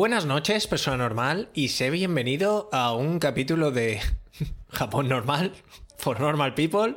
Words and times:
Buenas 0.00 0.24
noches, 0.24 0.66
persona 0.66 0.96
normal, 0.96 1.50
y 1.52 1.68
sé 1.68 1.90
bienvenido 1.90 2.70
a 2.72 2.94
un 2.94 3.18
capítulo 3.18 3.70
de 3.70 4.00
Japón 4.70 5.10
normal, 5.10 5.52
for 5.98 6.18
normal 6.18 6.54
people. 6.54 6.96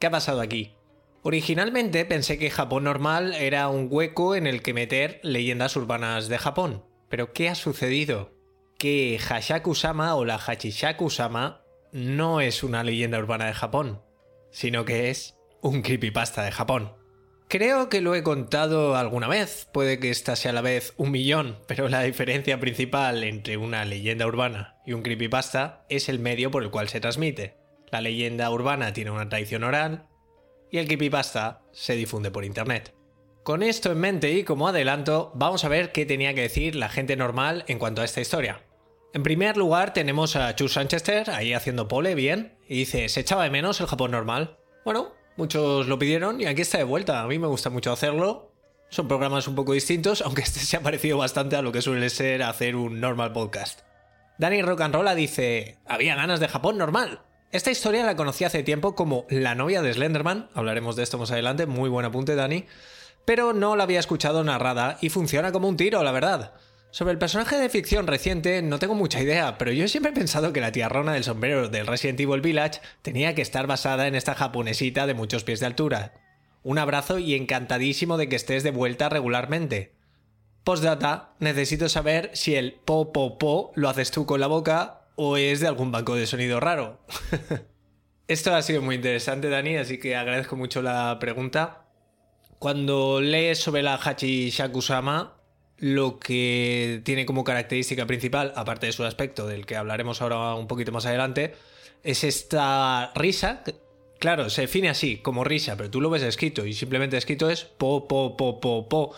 ¿Qué 0.00 0.06
ha 0.08 0.10
pasado 0.10 0.40
aquí? 0.40 0.74
Originalmente 1.22 2.04
pensé 2.06 2.38
que 2.38 2.50
Japón 2.50 2.82
normal 2.82 3.34
era 3.34 3.68
un 3.68 3.86
hueco 3.88 4.34
en 4.34 4.48
el 4.48 4.60
que 4.60 4.74
meter 4.74 5.20
leyendas 5.22 5.76
urbanas 5.76 6.26
de 6.26 6.38
Japón. 6.38 6.84
Pero 7.08 7.32
¿qué 7.32 7.50
ha 7.50 7.54
sucedido? 7.54 8.34
Que 8.78 9.16
Hashaku-sama 9.16 10.16
o 10.16 10.24
la 10.24 10.38
Hachishaku-sama 10.38 11.62
no 11.92 12.40
es 12.40 12.64
una 12.64 12.82
leyenda 12.82 13.20
urbana 13.20 13.46
de 13.46 13.54
Japón, 13.54 14.02
sino 14.50 14.84
que 14.84 15.10
es 15.10 15.39
un 15.62 15.82
creepypasta 15.82 16.42
de 16.42 16.52
Japón. 16.52 16.92
Creo 17.48 17.88
que 17.88 18.00
lo 18.00 18.14
he 18.14 18.22
contado 18.22 18.94
alguna 18.94 19.26
vez, 19.26 19.68
puede 19.72 19.98
que 19.98 20.10
esta 20.10 20.36
sea 20.36 20.52
a 20.52 20.54
la 20.54 20.60
vez 20.60 20.94
un 20.96 21.10
millón, 21.10 21.58
pero 21.66 21.88
la 21.88 22.02
diferencia 22.02 22.60
principal 22.60 23.24
entre 23.24 23.56
una 23.56 23.84
leyenda 23.84 24.26
urbana 24.26 24.76
y 24.86 24.92
un 24.92 25.02
creepypasta 25.02 25.84
es 25.88 26.08
el 26.08 26.20
medio 26.20 26.52
por 26.52 26.62
el 26.62 26.70
cual 26.70 26.88
se 26.88 27.00
transmite. 27.00 27.56
La 27.90 28.00
leyenda 28.00 28.48
urbana 28.50 28.92
tiene 28.92 29.10
una 29.10 29.28
tradición 29.28 29.64
oral 29.64 30.06
y 30.70 30.78
el 30.78 30.86
creepypasta 30.86 31.62
se 31.72 31.96
difunde 31.96 32.30
por 32.30 32.44
internet. 32.44 32.94
Con 33.42 33.64
esto 33.64 33.90
en 33.90 33.98
mente 33.98 34.30
y 34.30 34.44
como 34.44 34.68
adelanto, 34.68 35.32
vamos 35.34 35.64
a 35.64 35.68
ver 35.68 35.90
qué 35.90 36.06
tenía 36.06 36.34
que 36.34 36.42
decir 36.42 36.76
la 36.76 36.88
gente 36.88 37.16
normal 37.16 37.64
en 37.66 37.80
cuanto 37.80 38.02
a 38.02 38.04
esta 38.04 38.20
historia. 38.20 38.62
En 39.12 39.24
primer 39.24 39.56
lugar 39.56 39.92
tenemos 39.92 40.36
a 40.36 40.54
Chus 40.54 40.74
Sanchester 40.74 41.30
ahí 41.30 41.52
haciendo 41.52 41.88
pole 41.88 42.14
bien 42.14 42.58
y 42.68 42.76
dice, 42.76 43.08
¿se 43.08 43.20
echaba 43.20 43.42
de 43.42 43.50
menos 43.50 43.80
el 43.80 43.88
Japón 43.88 44.12
normal? 44.12 44.58
Bueno, 44.84 45.14
Muchos 45.40 45.88
lo 45.88 45.98
pidieron 45.98 46.38
y 46.38 46.44
aquí 46.44 46.60
está 46.60 46.76
de 46.76 46.84
vuelta. 46.84 47.22
A 47.22 47.26
mí 47.26 47.38
me 47.38 47.46
gusta 47.46 47.70
mucho 47.70 47.90
hacerlo. 47.90 48.52
Son 48.90 49.08
programas 49.08 49.48
un 49.48 49.54
poco 49.54 49.72
distintos, 49.72 50.20
aunque 50.26 50.42
este 50.42 50.60
se 50.60 50.76
ha 50.76 50.82
parecido 50.82 51.16
bastante 51.16 51.56
a 51.56 51.62
lo 51.62 51.72
que 51.72 51.80
suele 51.80 52.10
ser 52.10 52.42
hacer 52.42 52.76
un 52.76 53.00
normal 53.00 53.32
podcast. 53.32 53.80
Dani 54.36 54.60
Rock 54.60 54.82
and 54.82 54.94
Rolla 54.94 55.14
dice: 55.14 55.78
Había 55.86 56.14
ganas 56.14 56.40
de 56.40 56.48
Japón 56.48 56.76
normal. 56.76 57.22
Esta 57.52 57.70
historia 57.70 58.04
la 58.04 58.16
conocí 58.16 58.44
hace 58.44 58.62
tiempo 58.62 58.94
como 58.94 59.24
La 59.30 59.54
novia 59.54 59.80
de 59.80 59.94
Slenderman. 59.94 60.50
Hablaremos 60.52 60.94
de 60.94 61.04
esto 61.04 61.16
más 61.16 61.30
adelante. 61.30 61.64
Muy 61.64 61.88
buen 61.88 62.04
apunte, 62.04 62.34
Dani. 62.34 62.66
Pero 63.24 63.54
no 63.54 63.76
la 63.76 63.84
había 63.84 64.00
escuchado 64.00 64.44
narrada 64.44 64.98
y 65.00 65.08
funciona 65.08 65.52
como 65.52 65.68
un 65.68 65.78
tiro, 65.78 66.02
la 66.02 66.12
verdad. 66.12 66.52
Sobre 66.92 67.12
el 67.12 67.18
personaje 67.18 67.56
de 67.56 67.68
ficción 67.68 68.08
reciente 68.08 68.62
no 68.62 68.80
tengo 68.80 68.96
mucha 68.96 69.22
idea, 69.22 69.58
pero 69.58 69.70
yo 69.70 69.86
siempre 69.86 70.10
he 70.10 70.14
pensado 70.14 70.52
que 70.52 70.60
la 70.60 70.72
tía 70.72 70.88
Rona 70.88 71.12
del 71.12 71.22
sombrero 71.22 71.68
del 71.68 71.86
Resident 71.86 72.18
Evil 72.18 72.40
Village 72.40 72.80
tenía 73.02 73.34
que 73.36 73.42
estar 73.42 73.68
basada 73.68 74.08
en 74.08 74.16
esta 74.16 74.34
japonesita 74.34 75.06
de 75.06 75.14
muchos 75.14 75.44
pies 75.44 75.60
de 75.60 75.66
altura. 75.66 76.14
Un 76.64 76.78
abrazo 76.78 77.20
y 77.20 77.36
encantadísimo 77.36 78.16
de 78.16 78.28
que 78.28 78.34
estés 78.34 78.64
de 78.64 78.72
vuelta 78.72 79.08
regularmente. 79.08 79.92
Postdata, 80.64 81.34
necesito 81.38 81.88
saber 81.88 82.30
si 82.34 82.56
el 82.56 82.72
po 82.72 83.12
po 83.12 83.38
po 83.38 83.70
lo 83.76 83.88
haces 83.88 84.10
tú 84.10 84.26
con 84.26 84.40
la 84.40 84.48
boca 84.48 85.06
o 85.14 85.36
es 85.36 85.60
de 85.60 85.68
algún 85.68 85.92
banco 85.92 86.16
de 86.16 86.26
sonido 86.26 86.58
raro. 86.58 86.98
Esto 88.28 88.54
ha 88.54 88.62
sido 88.62 88.82
muy 88.82 88.96
interesante, 88.96 89.48
Dani, 89.48 89.76
así 89.76 89.98
que 89.98 90.16
agradezco 90.16 90.56
mucho 90.56 90.82
la 90.82 91.18
pregunta. 91.20 91.86
Cuando 92.58 93.20
lees 93.20 93.58
sobre 93.58 93.82
la 93.82 93.94
Hachi 93.94 94.50
Shakusama, 94.50 95.39
lo 95.80 96.18
que 96.18 97.00
tiene 97.04 97.24
como 97.26 97.42
característica 97.42 98.06
principal, 98.06 98.52
aparte 98.54 98.86
de 98.86 98.92
su 98.92 99.02
aspecto, 99.04 99.46
del 99.46 99.64
que 99.64 99.76
hablaremos 99.76 100.20
ahora 100.20 100.54
un 100.54 100.66
poquito 100.66 100.92
más 100.92 101.06
adelante, 101.06 101.54
es 102.04 102.22
esta 102.22 103.12
risa. 103.14 103.64
Claro, 104.18 104.50
se 104.50 104.62
define 104.62 104.90
así, 104.90 105.16
como 105.16 105.42
risa, 105.42 105.76
pero 105.76 105.90
tú 105.90 106.02
lo 106.02 106.10
ves 106.10 106.22
escrito 106.22 106.66
y 106.66 106.74
simplemente 106.74 107.16
escrito 107.16 107.48
es 107.48 107.64
po, 107.64 108.06
po, 108.06 108.36
po, 108.36 108.60
po, 108.60 108.88
po. 108.88 109.14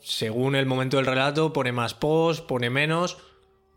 Según 0.00 0.56
el 0.56 0.66
momento 0.66 0.96
del 0.96 1.06
relato, 1.06 1.52
pone 1.52 1.70
más 1.70 1.94
pos, 1.94 2.40
pone 2.40 2.68
menos, 2.68 3.18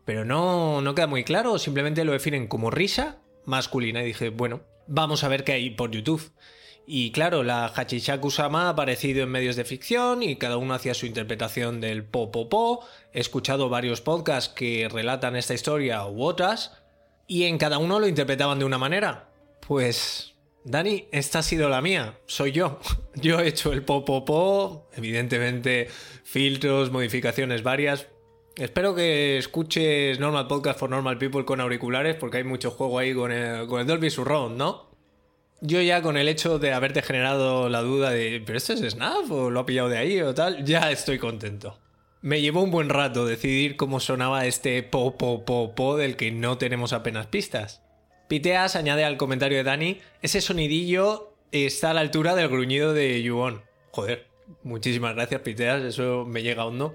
pero 0.04 0.24
no, 0.24 0.80
no 0.80 0.94
queda 0.96 1.06
muy 1.06 1.22
claro, 1.22 1.60
simplemente 1.60 2.04
lo 2.04 2.10
definen 2.10 2.48
como 2.48 2.72
risa 2.72 3.18
masculina. 3.44 4.02
Y 4.02 4.06
dije, 4.06 4.30
bueno, 4.30 4.62
vamos 4.88 5.22
a 5.22 5.28
ver 5.28 5.44
qué 5.44 5.52
hay 5.52 5.70
por 5.70 5.92
YouTube. 5.92 6.32
Y 6.88 7.10
claro, 7.10 7.42
la 7.42 7.68
Hachishaku-sama 7.68 8.66
ha 8.66 8.68
aparecido 8.70 9.24
en 9.24 9.30
medios 9.30 9.56
de 9.56 9.64
ficción 9.64 10.22
y 10.22 10.36
cada 10.36 10.56
uno 10.56 10.72
hacía 10.72 10.94
su 10.94 11.06
interpretación 11.06 11.80
del 11.80 12.04
po 12.04 12.30
po 12.30 12.48
po. 12.48 12.86
He 13.12 13.18
escuchado 13.18 13.68
varios 13.68 14.00
podcasts 14.00 14.54
que 14.54 14.88
relatan 14.88 15.34
esta 15.34 15.54
historia 15.54 16.06
u 16.06 16.22
otras 16.22 16.78
y 17.26 17.44
en 17.44 17.58
cada 17.58 17.78
uno 17.78 17.98
lo 17.98 18.06
interpretaban 18.06 18.60
de 18.60 18.64
una 18.64 18.78
manera. 18.78 19.30
Pues, 19.66 20.34
Dani, 20.62 21.08
esta 21.10 21.40
ha 21.40 21.42
sido 21.42 21.68
la 21.68 21.80
mía, 21.80 22.18
soy 22.26 22.52
yo. 22.52 22.78
Yo 23.16 23.40
he 23.40 23.48
hecho 23.48 23.72
el 23.72 23.82
po 23.82 24.04
po 24.04 24.24
po, 24.24 24.88
evidentemente 24.94 25.88
filtros, 26.22 26.92
modificaciones 26.92 27.64
varias. 27.64 28.06
Espero 28.56 28.94
que 28.94 29.38
escuches 29.38 30.20
Normal 30.20 30.46
Podcast 30.46 30.78
for 30.78 30.88
Normal 30.88 31.18
People 31.18 31.44
con 31.44 31.60
auriculares 31.60 32.14
porque 32.14 32.38
hay 32.38 32.44
mucho 32.44 32.70
juego 32.70 32.98
ahí 32.98 33.12
con 33.12 33.32
el, 33.32 33.66
con 33.66 33.80
el 33.80 33.86
Dolby 33.86 34.08
Surround, 34.08 34.56
¿no? 34.56 34.85
Yo 35.60 35.80
ya 35.80 36.02
con 36.02 36.16
el 36.16 36.28
hecho 36.28 36.58
de 36.58 36.72
haberte 36.72 37.00
generado 37.00 37.68
la 37.70 37.80
duda 37.80 38.10
de, 38.10 38.42
¿pero 38.44 38.58
esto 38.58 38.74
es 38.74 38.80
Snap 38.80 39.30
o 39.30 39.50
lo 39.50 39.60
ha 39.60 39.66
pillado 39.66 39.88
de 39.88 39.96
ahí 39.96 40.20
o 40.20 40.34
tal? 40.34 40.64
Ya 40.64 40.90
estoy 40.90 41.18
contento. 41.18 41.78
Me 42.20 42.42
llevó 42.42 42.62
un 42.62 42.70
buen 42.70 42.90
rato 42.90 43.24
decidir 43.24 43.76
cómo 43.76 44.00
sonaba 44.00 44.44
este 44.46 44.82
po 44.82 45.16
po 45.16 45.44
po 45.44 45.74
po 45.74 45.96
del 45.96 46.16
que 46.16 46.30
no 46.30 46.58
tenemos 46.58 46.92
apenas 46.92 47.26
pistas. 47.26 47.82
Piteas 48.28 48.76
añade 48.76 49.04
al 49.04 49.16
comentario 49.16 49.56
de 49.56 49.64
Dani, 49.64 50.00
ese 50.20 50.40
sonidillo 50.40 51.32
está 51.52 51.90
a 51.90 51.94
la 51.94 52.00
altura 52.00 52.34
del 52.34 52.48
gruñido 52.48 52.92
de 52.92 53.22
Yuon. 53.22 53.62
Joder, 53.92 54.26
muchísimas 54.62 55.14
gracias 55.14 55.40
Piteas, 55.40 55.82
eso 55.82 56.26
me 56.26 56.42
llega 56.42 56.66
hondo. 56.66 56.94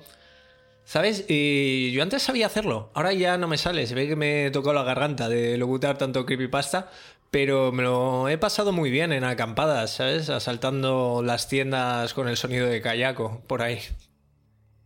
¿Sabes? 0.83 1.25
Y 1.29 1.91
yo 1.93 2.03
antes 2.03 2.23
sabía 2.23 2.47
hacerlo, 2.47 2.91
ahora 2.93 3.13
ya 3.13 3.37
no 3.37 3.47
me 3.47 3.57
sale, 3.57 3.87
se 3.87 3.95
ve 3.95 4.07
que 4.07 4.15
me 4.15 4.51
tocado 4.51 4.73
la 4.73 4.83
garganta 4.83 5.29
de 5.29 5.57
locutar 5.57 5.97
tanto 5.97 6.25
creepypasta, 6.25 6.91
pero 7.31 7.71
me 7.71 7.83
lo 7.83 8.27
he 8.27 8.37
pasado 8.37 8.73
muy 8.73 8.91
bien 8.91 9.13
en 9.13 9.23
acampadas, 9.23 9.91
¿sabes? 9.91 10.29
Asaltando 10.29 11.23
las 11.25 11.47
tiendas 11.47 12.13
con 12.13 12.27
el 12.27 12.35
sonido 12.35 12.67
de 12.67 12.81
Kayako, 12.81 13.41
por 13.47 13.61
ahí. 13.61 13.79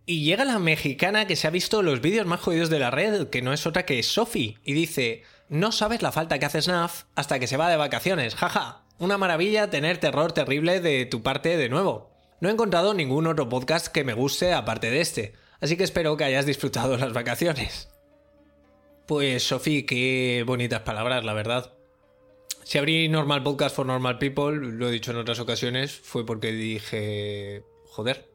Y 0.06 0.24
llega 0.24 0.46
la 0.46 0.60
mexicana 0.60 1.26
que 1.26 1.36
se 1.36 1.48
ha 1.48 1.50
visto 1.50 1.82
los 1.82 2.02
vídeos 2.02 2.28
más 2.28 2.40
jodidos 2.40 2.70
de 2.70 2.78
la 2.78 2.92
red, 2.92 3.30
que 3.30 3.42
no 3.42 3.52
es 3.52 3.66
otra 3.66 3.86
que 3.88 4.02
Sophie, 4.04 4.60
y 4.64 4.74
dice, 4.74 5.24
no 5.50 5.72
sabes 5.72 6.04
la 6.04 6.12
falta 6.12 6.38
que 6.38 6.46
hace 6.46 6.62
Snaf 6.62 7.06
hasta 7.16 7.40
que 7.40 7.48
se 7.48 7.58
va 7.58 7.68
de 7.68 7.78
vacaciones, 7.78 8.36
jaja. 8.36 8.84
Una 9.00 9.18
maravilla 9.18 9.72
tener 9.72 9.98
terror 9.98 10.32
terrible 10.32 10.80
de 10.80 11.08
tu 11.08 11.24
parte 11.24 11.58
de 11.58 11.68
nuevo. 11.68 12.12
No 12.40 12.50
he 12.50 12.52
encontrado 12.52 12.94
ningún 12.94 13.26
otro 13.26 13.50
podcast 13.50 13.88
que 13.88 14.04
me 14.04 14.14
guste 14.14 14.54
aparte 14.54 14.92
de 14.92 15.02
este, 15.02 15.34
así 15.60 15.78
que 15.78 15.84
espero 15.84 16.16
que 16.16 16.26
hayas 16.26 16.46
disfrutado 16.46 16.96
las 16.96 17.12
vacaciones. 17.12 17.90
Pues 19.08 19.48
Sophie, 19.48 19.88
qué 19.88 20.44
bonitas 20.46 20.82
palabras, 20.82 21.24
la 21.26 21.34
verdad. 21.34 21.74
Si 22.66 22.80
abrí 22.80 23.08
Normal 23.10 23.44
Podcast 23.44 23.76
for 23.76 23.86
Normal 23.86 24.18
People, 24.18 24.56
lo 24.56 24.90
he 24.90 24.92
dicho 24.92 25.12
en 25.12 25.18
otras 25.18 25.40
ocasiones, 25.40 25.94
fue 25.94 26.26
porque 26.26 26.52
dije, 26.52 27.64
joder, 27.86 28.28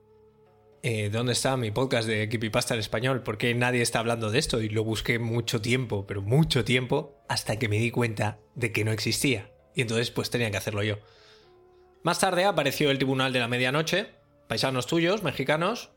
eh, 0.84 1.10
¿dónde 1.10 1.32
está 1.32 1.56
mi 1.56 1.72
podcast 1.72 2.06
de 2.06 2.50
Pasta 2.52 2.74
en 2.74 2.80
español? 2.80 3.24
Porque 3.24 3.52
nadie 3.56 3.82
está 3.82 3.98
hablando 3.98 4.30
de 4.30 4.38
esto 4.38 4.62
y 4.62 4.68
lo 4.68 4.84
busqué 4.84 5.18
mucho 5.18 5.60
tiempo, 5.60 6.06
pero 6.06 6.22
mucho 6.22 6.64
tiempo, 6.64 7.20
hasta 7.28 7.58
que 7.58 7.68
me 7.68 7.80
di 7.80 7.90
cuenta 7.90 8.38
de 8.54 8.70
que 8.70 8.84
no 8.84 8.92
existía. 8.92 9.50
Y 9.74 9.80
entonces 9.80 10.12
pues 10.12 10.30
tenía 10.30 10.52
que 10.52 10.58
hacerlo 10.58 10.84
yo. 10.84 10.98
Más 12.04 12.20
tarde 12.20 12.44
apareció 12.44 12.92
el 12.92 12.98
Tribunal 12.98 13.32
de 13.32 13.40
la 13.40 13.48
Medianoche, 13.48 14.10
paisanos 14.46 14.86
tuyos, 14.86 15.24
mexicanos, 15.24 15.90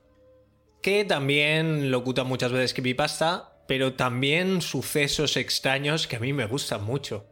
que 0.81 1.05
también 1.05 1.91
locuta 1.91 2.23
muchas 2.23 2.51
veces 2.51 2.95
Pasta, 2.95 3.63
pero 3.67 3.93
también 3.93 4.61
sucesos 4.61 5.37
extraños 5.37 6.07
que 6.07 6.15
a 6.15 6.19
mí 6.19 6.33
me 6.33 6.47
gustan 6.47 6.83
mucho. 6.83 7.27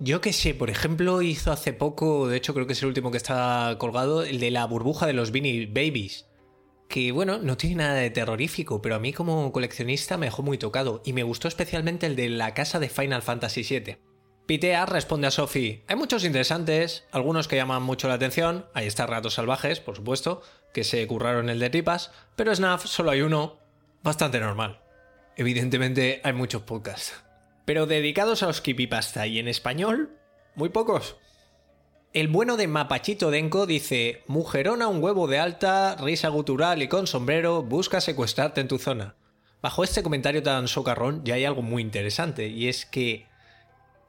Yo 0.00 0.20
que 0.20 0.32
sé, 0.32 0.54
por 0.54 0.70
ejemplo, 0.70 1.22
hizo 1.22 1.50
hace 1.50 1.72
poco, 1.72 2.28
de 2.28 2.36
hecho 2.36 2.54
creo 2.54 2.66
que 2.66 2.74
es 2.74 2.82
el 2.82 2.88
último 2.88 3.10
que 3.10 3.16
está 3.16 3.76
colgado, 3.78 4.22
el 4.22 4.38
de 4.38 4.50
la 4.50 4.64
burbuja 4.64 5.06
de 5.06 5.12
los 5.12 5.32
Beanie 5.32 5.66
Babies 5.66 6.28
que 6.88 7.12
bueno, 7.12 7.38
no 7.38 7.56
tiene 7.56 7.76
nada 7.76 7.94
de 7.94 8.10
terrorífico, 8.10 8.82
pero 8.82 8.94
a 8.96 8.98
mí 8.98 9.12
como 9.12 9.52
coleccionista 9.52 10.16
me 10.16 10.26
dejó 10.26 10.42
muy 10.42 10.58
tocado 10.58 11.02
y 11.04 11.12
me 11.12 11.22
gustó 11.22 11.46
especialmente 11.46 12.06
el 12.06 12.16
de 12.16 12.30
la 12.30 12.54
casa 12.54 12.80
de 12.80 12.88
Final 12.88 13.22
Fantasy 13.22 13.62
VII. 13.62 13.98
Pitea 14.46 14.86
responde 14.86 15.26
a 15.26 15.30
Sophie, 15.30 15.84
hay 15.86 15.96
muchos 15.96 16.24
interesantes, 16.24 17.04
algunos 17.12 17.46
que 17.46 17.56
llaman 17.56 17.82
mucho 17.82 18.08
la 18.08 18.14
atención, 18.14 18.66
ahí 18.72 18.86
está 18.86 19.06
Ratos 19.06 19.34
Salvajes, 19.34 19.80
por 19.80 19.96
supuesto, 19.96 20.40
que 20.72 20.84
se 20.84 21.06
curraron 21.06 21.50
el 21.50 21.58
de 21.58 21.68
tripas, 21.68 22.12
pero 22.34 22.54
Snaf 22.54 22.86
solo 22.86 23.10
hay 23.10 23.20
uno, 23.20 23.58
bastante 24.02 24.40
normal. 24.40 24.80
Evidentemente 25.36 26.22
hay 26.24 26.32
muchos 26.32 26.62
podcasts. 26.62 27.27
Pero 27.68 27.84
dedicados 27.84 28.42
a 28.42 28.46
los 28.46 28.62
Kipipasta 28.62 29.26
y 29.26 29.38
en 29.38 29.46
español, 29.46 30.16
muy 30.54 30.70
pocos. 30.70 31.18
El 32.14 32.28
bueno 32.28 32.56
de 32.56 32.66
Mapachito 32.66 33.30
Denko 33.30 33.66
dice: 33.66 34.22
Mujerona, 34.26 34.88
un 34.88 35.04
huevo 35.04 35.26
de 35.26 35.38
alta, 35.38 35.94
risa 35.96 36.30
gutural 36.30 36.80
y 36.80 36.88
con 36.88 37.06
sombrero, 37.06 37.62
busca 37.62 38.00
secuestrarte 38.00 38.62
en 38.62 38.68
tu 38.68 38.78
zona. 38.78 39.16
Bajo 39.60 39.84
este 39.84 40.02
comentario 40.02 40.42
tan 40.42 40.66
socarrón 40.66 41.22
ya 41.26 41.34
hay 41.34 41.44
algo 41.44 41.60
muy 41.60 41.82
interesante, 41.82 42.48
y 42.48 42.68
es 42.68 42.86
que 42.86 43.26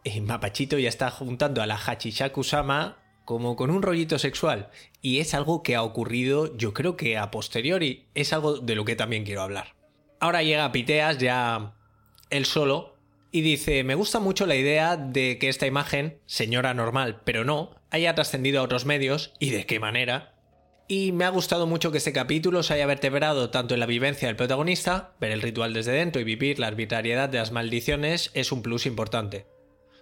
eh, 0.05 0.21
Mapachito 0.21 0.79
ya 0.79 0.87
está 0.87 1.11
juntando 1.11 1.61
a 1.61 1.67
la 1.67 1.75
Hachishaku-sama 1.75 2.99
como 3.25 3.57
con 3.57 3.71
un 3.71 3.81
rollito 3.81 4.19
sexual, 4.19 4.69
y 5.01 5.19
es 5.19 5.33
algo 5.33 5.63
que 5.63 5.75
ha 5.75 5.83
ocurrido, 5.83 6.55
yo 6.55 6.73
creo 6.73 6.95
que 6.95 7.17
a 7.17 7.29
posteriori, 7.29 8.07
es 8.15 8.31
algo 8.31 8.59
de 8.59 8.75
lo 8.75 8.85
que 8.85 8.95
también 8.95 9.25
quiero 9.25 9.41
hablar. 9.41 9.75
Ahora 10.21 10.43
llega 10.43 10.71
Piteas, 10.71 11.17
ya 11.17 11.75
él 12.29 12.45
solo, 12.45 12.95
y 13.31 13.41
dice, 13.41 13.83
me 13.83 13.95
gusta 13.95 14.19
mucho 14.19 14.45
la 14.45 14.55
idea 14.55 14.97
de 14.97 15.37
que 15.37 15.49
esta 15.49 15.67
imagen, 15.67 16.19
señora 16.25 16.73
normal, 16.73 17.21
pero 17.23 17.43
no, 17.43 17.75
haya 17.91 18.15
trascendido 18.15 18.59
a 18.59 18.63
otros 18.63 18.85
medios 18.85 19.33
y 19.39 19.51
de 19.51 19.65
qué 19.65 19.79
manera. 19.79 20.35
Y 20.87 21.11
me 21.11 21.25
ha 21.25 21.29
gustado 21.29 21.67
mucho 21.67 21.91
que 21.91 21.99
este 21.99 22.13
capítulo 22.13 22.63
se 22.63 22.73
haya 22.73 22.87
vertebrado 22.87 23.51
tanto 23.51 23.75
en 23.75 23.79
la 23.79 23.85
vivencia 23.85 24.27
del 24.27 24.35
protagonista, 24.35 25.13
ver 25.19 25.31
el 25.31 25.43
ritual 25.43 25.73
desde 25.73 25.91
dentro 25.91 26.19
y 26.19 26.25
vivir 26.25 26.57
la 26.57 26.67
arbitrariedad 26.67 27.29
de 27.29 27.37
las 27.37 27.51
maldiciones 27.51 28.31
es 28.33 28.51
un 28.51 28.63
plus 28.63 28.87
importante. 28.87 29.45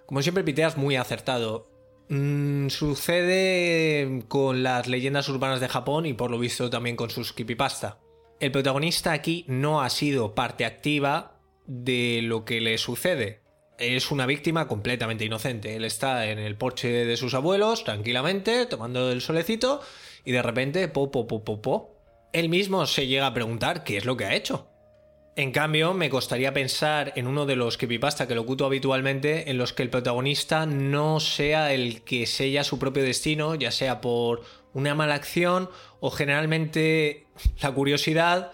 Como 0.06 0.22
siempre, 0.22 0.46
Piteas 0.46 0.78
muy 0.78 0.96
acertado. 0.96 1.70
Mm, 2.08 2.70
sucede 2.70 4.24
con 4.30 4.64
las 4.64 4.88
leyendas 4.88 5.28
urbanas 5.28 5.60
de 5.60 5.68
Japón 5.68 6.06
y 6.06 6.14
por 6.14 6.32
lo 6.32 6.40
visto 6.40 6.70
también 6.70 6.96
con 6.96 7.10
sus 7.10 7.34
creepypasta. 7.34 8.00
El 8.40 8.54
protagonista 8.54 9.12
aquí 9.12 9.44
no 9.50 9.82
ha 9.82 9.90
sido 9.90 10.36
parte 10.36 10.64
activa 10.64 11.37
de 11.68 12.22
lo 12.24 12.46
que 12.46 12.62
le 12.62 12.78
sucede. 12.78 13.42
Es 13.78 14.10
una 14.10 14.26
víctima 14.26 14.68
completamente 14.68 15.26
inocente. 15.26 15.76
Él 15.76 15.86
está 15.86 16.26
en 16.28 16.40
el 16.40 16.58
porche 16.58 17.06
de 17.06 17.18
sus 17.18 17.36
abuelos, 17.36 17.84
tranquilamente, 17.84 18.66
tomando 18.66 19.12
el 19.12 19.22
solecito, 19.22 19.82
y 20.26 20.32
de 20.32 20.42
repente, 20.42 20.88
po, 20.88 21.12
po, 21.12 21.28
po, 21.28 21.44
po, 21.44 21.62
po. 21.62 21.94
Él 22.34 22.50
mismo 22.50 22.86
se 22.88 23.06
llega 23.06 23.28
a 23.28 23.34
preguntar 23.34 23.84
qué 23.84 23.98
es 23.98 24.06
lo 24.06 24.18
que 24.18 24.26
ha 24.26 24.34
hecho. 24.36 24.68
En 25.36 25.52
cambio, 25.52 25.94
me 25.94 26.10
costaría 26.10 26.52
pensar 26.52 27.14
en 27.16 27.28
uno 27.28 27.46
de 27.46 27.56
los 27.56 27.78
creepypasta 27.78 28.28
que 28.28 28.34
lo 28.34 28.42
oculto 28.42 28.66
habitualmente, 28.66 29.52
en 29.52 29.60
los 29.60 29.72
que 29.72 29.84
el 29.84 29.92
protagonista 29.92 30.66
no 30.66 31.20
sea 31.20 31.72
el 31.74 32.02
que 32.04 32.26
sella 32.26 32.64
su 32.64 32.80
propio 32.80 33.04
destino, 33.04 33.54
ya 33.54 33.70
sea 33.70 34.02
por 34.02 34.42
una 34.74 34.96
mala 34.96 35.14
acción 35.14 35.70
o 36.00 36.10
generalmente 36.10 37.28
la 37.62 37.72
curiosidad 37.72 38.52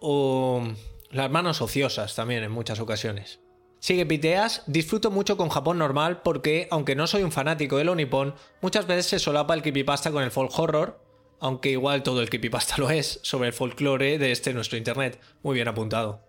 o 0.00 0.68
las 1.10 1.30
manos 1.30 1.60
ociosas 1.60 2.14
también 2.14 2.42
en 2.42 2.52
muchas 2.52 2.80
ocasiones. 2.80 3.40
Sigue 3.80 4.06
Piteas, 4.06 4.64
disfruto 4.66 5.10
mucho 5.10 5.36
con 5.36 5.50
Japón 5.50 5.78
normal 5.78 6.22
porque, 6.22 6.66
aunque 6.70 6.96
no 6.96 7.06
soy 7.06 7.22
un 7.22 7.30
fanático 7.30 7.76
de 7.76 7.84
lo 7.84 7.94
nipón, 7.94 8.34
muchas 8.60 8.86
veces 8.86 9.06
se 9.06 9.18
solapa 9.18 9.54
el 9.54 9.62
creepypasta 9.62 10.10
con 10.10 10.24
el 10.24 10.32
folk 10.32 10.58
horror, 10.58 11.00
aunque 11.38 11.70
igual 11.70 12.02
todo 12.02 12.20
el 12.20 12.28
creepypasta 12.28 12.76
lo 12.78 12.90
es, 12.90 13.20
sobre 13.22 13.48
el 13.48 13.54
folclore 13.54 14.18
de 14.18 14.32
este 14.32 14.52
nuestro 14.52 14.78
internet. 14.78 15.20
Muy 15.42 15.54
bien 15.54 15.68
apuntado. 15.68 16.24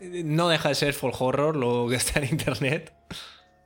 No 0.00 0.48
deja 0.48 0.70
de 0.70 0.74
ser 0.74 0.94
folk 0.94 1.20
horror 1.20 1.56
lo 1.56 1.88
que 1.90 1.96
está 1.96 2.20
en 2.20 2.30
internet. 2.30 2.94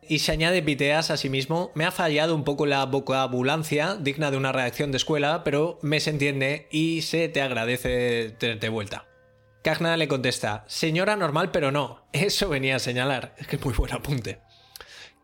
Y 0.08 0.18
se 0.18 0.32
añade 0.32 0.62
Piteas 0.62 1.12
a 1.12 1.16
sí 1.16 1.30
mismo, 1.30 1.70
me 1.74 1.84
ha 1.84 1.92
fallado 1.92 2.34
un 2.34 2.42
poco 2.42 2.66
la 2.66 2.84
vocabulancia 2.86 3.94
digna 3.94 4.32
de 4.32 4.36
una 4.36 4.50
reacción 4.50 4.90
de 4.90 4.96
escuela, 4.96 5.44
pero 5.44 5.78
me 5.80 6.00
se 6.00 6.10
entiende 6.10 6.66
y 6.72 7.02
se 7.02 7.28
te 7.28 7.40
agradece 7.40 8.34
tenerte 8.36 8.68
vuelta. 8.68 9.11
Cagna 9.62 9.96
le 9.96 10.08
contesta, 10.08 10.64
señora 10.66 11.14
normal 11.14 11.52
pero 11.52 11.70
no, 11.70 12.04
eso 12.12 12.48
venía 12.48 12.76
a 12.76 12.80
señalar, 12.80 13.36
es 13.38 13.46
que 13.46 13.58
muy 13.58 13.72
buen 13.72 13.92
apunte. 13.92 14.40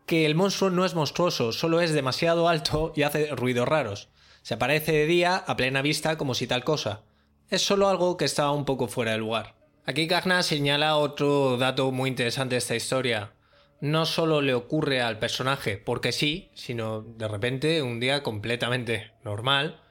Que 0.05 0.25
el 0.25 0.33
monstruo 0.33 0.69
no 0.69 0.85
es 0.85 0.95
monstruoso, 0.95 1.51
solo 1.51 1.81
es 1.81 1.91
demasiado 1.91 2.47
alto 2.47 2.93
y 2.95 3.03
hace 3.03 3.27
ruidos 3.35 3.67
raros. 3.67 4.09
Se 4.41 4.53
aparece 4.53 4.93
de 4.93 5.05
día 5.07 5.35
a 5.35 5.57
plena 5.57 5.81
vista 5.81 6.17
como 6.17 6.35
si 6.35 6.47
tal 6.47 6.63
cosa. 6.63 7.01
Es 7.49 7.61
solo 7.61 7.89
algo 7.89 8.15
que 8.15 8.23
está 8.23 8.49
un 8.51 8.63
poco 8.63 8.87
fuera 8.87 9.11
de 9.11 9.17
lugar. 9.17 9.55
Aquí 9.85 10.07
Cagna 10.07 10.41
señala 10.41 10.95
otro 10.95 11.57
dato 11.57 11.91
muy 11.91 12.09
interesante 12.09 12.55
de 12.55 12.59
esta 12.59 12.75
historia. 12.75 13.33
No 13.81 14.05
solo 14.05 14.41
le 14.41 14.53
ocurre 14.53 15.01
al 15.01 15.19
personaje 15.19 15.77
porque 15.77 16.13
sí, 16.13 16.49
sino 16.53 17.01
de 17.01 17.27
repente 17.27 17.81
un 17.81 17.99
día 17.99 18.23
completamente 18.23 19.11
normal, 19.23 19.81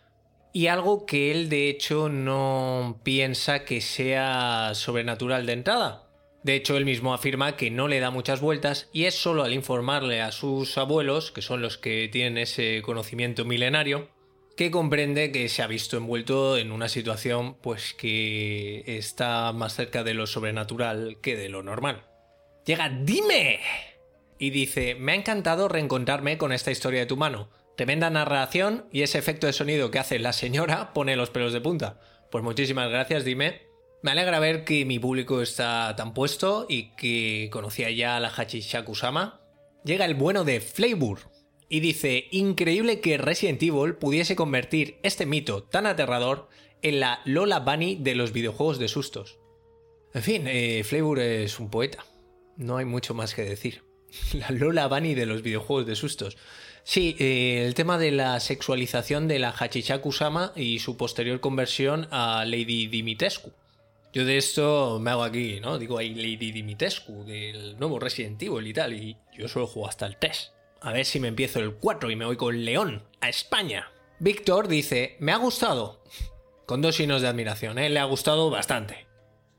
y 0.52 0.66
algo 0.66 1.06
que 1.06 1.30
él 1.30 1.48
de 1.48 1.68
hecho 1.68 2.08
no 2.08 3.00
piensa 3.02 3.64
que 3.64 3.80
sea 3.80 4.72
sobrenatural 4.74 5.46
de 5.46 5.52
entrada. 5.52 6.08
De 6.42 6.54
hecho, 6.54 6.76
él 6.76 6.84
mismo 6.84 7.12
afirma 7.12 7.56
que 7.56 7.70
no 7.70 7.88
le 7.88 8.00
da 8.00 8.10
muchas 8.10 8.40
vueltas 8.40 8.88
y 8.92 9.04
es 9.04 9.14
solo 9.14 9.42
al 9.42 9.52
informarle 9.52 10.22
a 10.22 10.32
sus 10.32 10.78
abuelos, 10.78 11.32
que 11.32 11.42
son 11.42 11.60
los 11.60 11.78
que 11.78 12.08
tienen 12.10 12.38
ese 12.38 12.80
conocimiento 12.82 13.44
milenario, 13.44 14.08
que 14.56 14.70
comprende 14.70 15.30
que 15.30 15.48
se 15.48 15.62
ha 15.62 15.66
visto 15.66 15.96
envuelto 15.96 16.56
en 16.56 16.72
una 16.72 16.88
situación 16.88 17.54
pues 17.60 17.92
que 17.94 18.82
está 18.86 19.52
más 19.52 19.74
cerca 19.74 20.04
de 20.04 20.14
lo 20.14 20.26
sobrenatural 20.26 21.18
que 21.20 21.36
de 21.36 21.48
lo 21.48 21.62
normal. 21.62 22.06
Llega, 22.64 22.88
dime. 22.88 23.60
Y 24.38 24.50
dice, 24.50 24.94
me 24.94 25.12
ha 25.12 25.16
encantado 25.16 25.68
reencontrarme 25.68 26.38
con 26.38 26.52
esta 26.52 26.70
historia 26.70 27.00
de 27.00 27.06
tu 27.06 27.16
mano. 27.16 27.50
Tremenda 27.78 28.10
narración 28.10 28.86
y 28.90 29.02
ese 29.02 29.18
efecto 29.18 29.46
de 29.46 29.52
sonido 29.52 29.92
que 29.92 30.00
hace 30.00 30.18
la 30.18 30.32
señora 30.32 30.92
pone 30.92 31.14
los 31.14 31.30
pelos 31.30 31.52
de 31.52 31.60
punta. 31.60 32.00
Pues 32.28 32.42
muchísimas 32.42 32.90
gracias, 32.90 33.24
dime. 33.24 33.68
Me 34.02 34.10
alegra 34.10 34.40
ver 34.40 34.64
que 34.64 34.84
mi 34.84 34.98
público 34.98 35.40
está 35.42 35.94
tan 35.96 36.12
puesto 36.12 36.66
y 36.68 36.90
que 36.96 37.48
conocía 37.52 37.88
ya 37.92 38.16
a 38.16 38.20
la 38.20 38.30
Hachishaku-sama. 38.30 39.42
Llega 39.84 40.06
el 40.06 40.16
bueno 40.16 40.42
de 40.42 40.60
Flavor 40.60 41.20
y 41.68 41.78
dice, 41.78 42.26
increíble 42.32 42.98
que 42.98 43.16
Resident 43.16 43.62
Evil 43.62 43.94
pudiese 43.94 44.34
convertir 44.34 44.98
este 45.04 45.24
mito 45.24 45.62
tan 45.62 45.86
aterrador 45.86 46.48
en 46.82 46.98
la 46.98 47.20
Lola 47.26 47.60
Bunny 47.60 47.94
de 47.94 48.16
los 48.16 48.32
videojuegos 48.32 48.80
de 48.80 48.88
sustos. 48.88 49.38
En 50.14 50.22
fin, 50.24 50.48
eh, 50.48 50.82
Flavor 50.82 51.20
es 51.20 51.60
un 51.60 51.70
poeta. 51.70 52.04
No 52.56 52.78
hay 52.78 52.86
mucho 52.86 53.14
más 53.14 53.36
que 53.36 53.44
decir. 53.44 53.87
La 54.32 54.50
Lola 54.50 54.88
Bunny 54.88 55.14
de 55.14 55.26
los 55.26 55.42
videojuegos 55.42 55.86
de 55.86 55.96
sustos. 55.96 56.36
Sí, 56.84 57.16
eh, 57.18 57.64
el 57.66 57.74
tema 57.74 57.98
de 57.98 58.10
la 58.12 58.40
sexualización 58.40 59.28
de 59.28 59.38
la 59.38 59.52
Hachichaku-sama 59.52 60.52
y 60.56 60.78
su 60.78 60.96
posterior 60.96 61.40
conversión 61.40 62.08
a 62.10 62.44
Lady 62.46 62.86
Dimitescu. 62.86 63.52
Yo 64.14 64.24
de 64.24 64.38
esto 64.38 64.98
me 64.98 65.10
hago 65.10 65.22
aquí, 65.22 65.60
¿no? 65.60 65.78
Digo, 65.78 65.98
hay 65.98 66.14
Lady 66.14 66.50
Dimitescu 66.50 67.24
del 67.24 67.78
nuevo 67.78 67.98
Resident 67.98 68.42
Evil 68.42 68.66
y 68.66 68.72
tal, 68.72 68.94
y 68.94 69.16
yo 69.36 69.48
solo 69.48 69.66
juego 69.66 69.88
hasta 69.88 70.06
el 70.06 70.16
3. 70.16 70.52
A 70.80 70.92
ver 70.92 71.04
si 71.04 71.20
me 71.20 71.28
empiezo 71.28 71.60
el 71.60 71.74
4 71.74 72.10
y 72.10 72.16
me 72.16 72.24
voy 72.24 72.36
con 72.36 72.64
León, 72.64 73.02
a 73.20 73.28
España. 73.28 73.90
Víctor 74.18 74.68
dice, 74.68 75.16
me 75.20 75.32
ha 75.32 75.36
gustado. 75.36 76.02
Con 76.64 76.80
dos 76.80 76.96
signos 76.96 77.20
de 77.20 77.28
admiración, 77.28 77.78
¿eh? 77.78 77.90
Le 77.90 78.00
ha 78.00 78.04
gustado 78.04 78.48
bastante. 78.48 79.07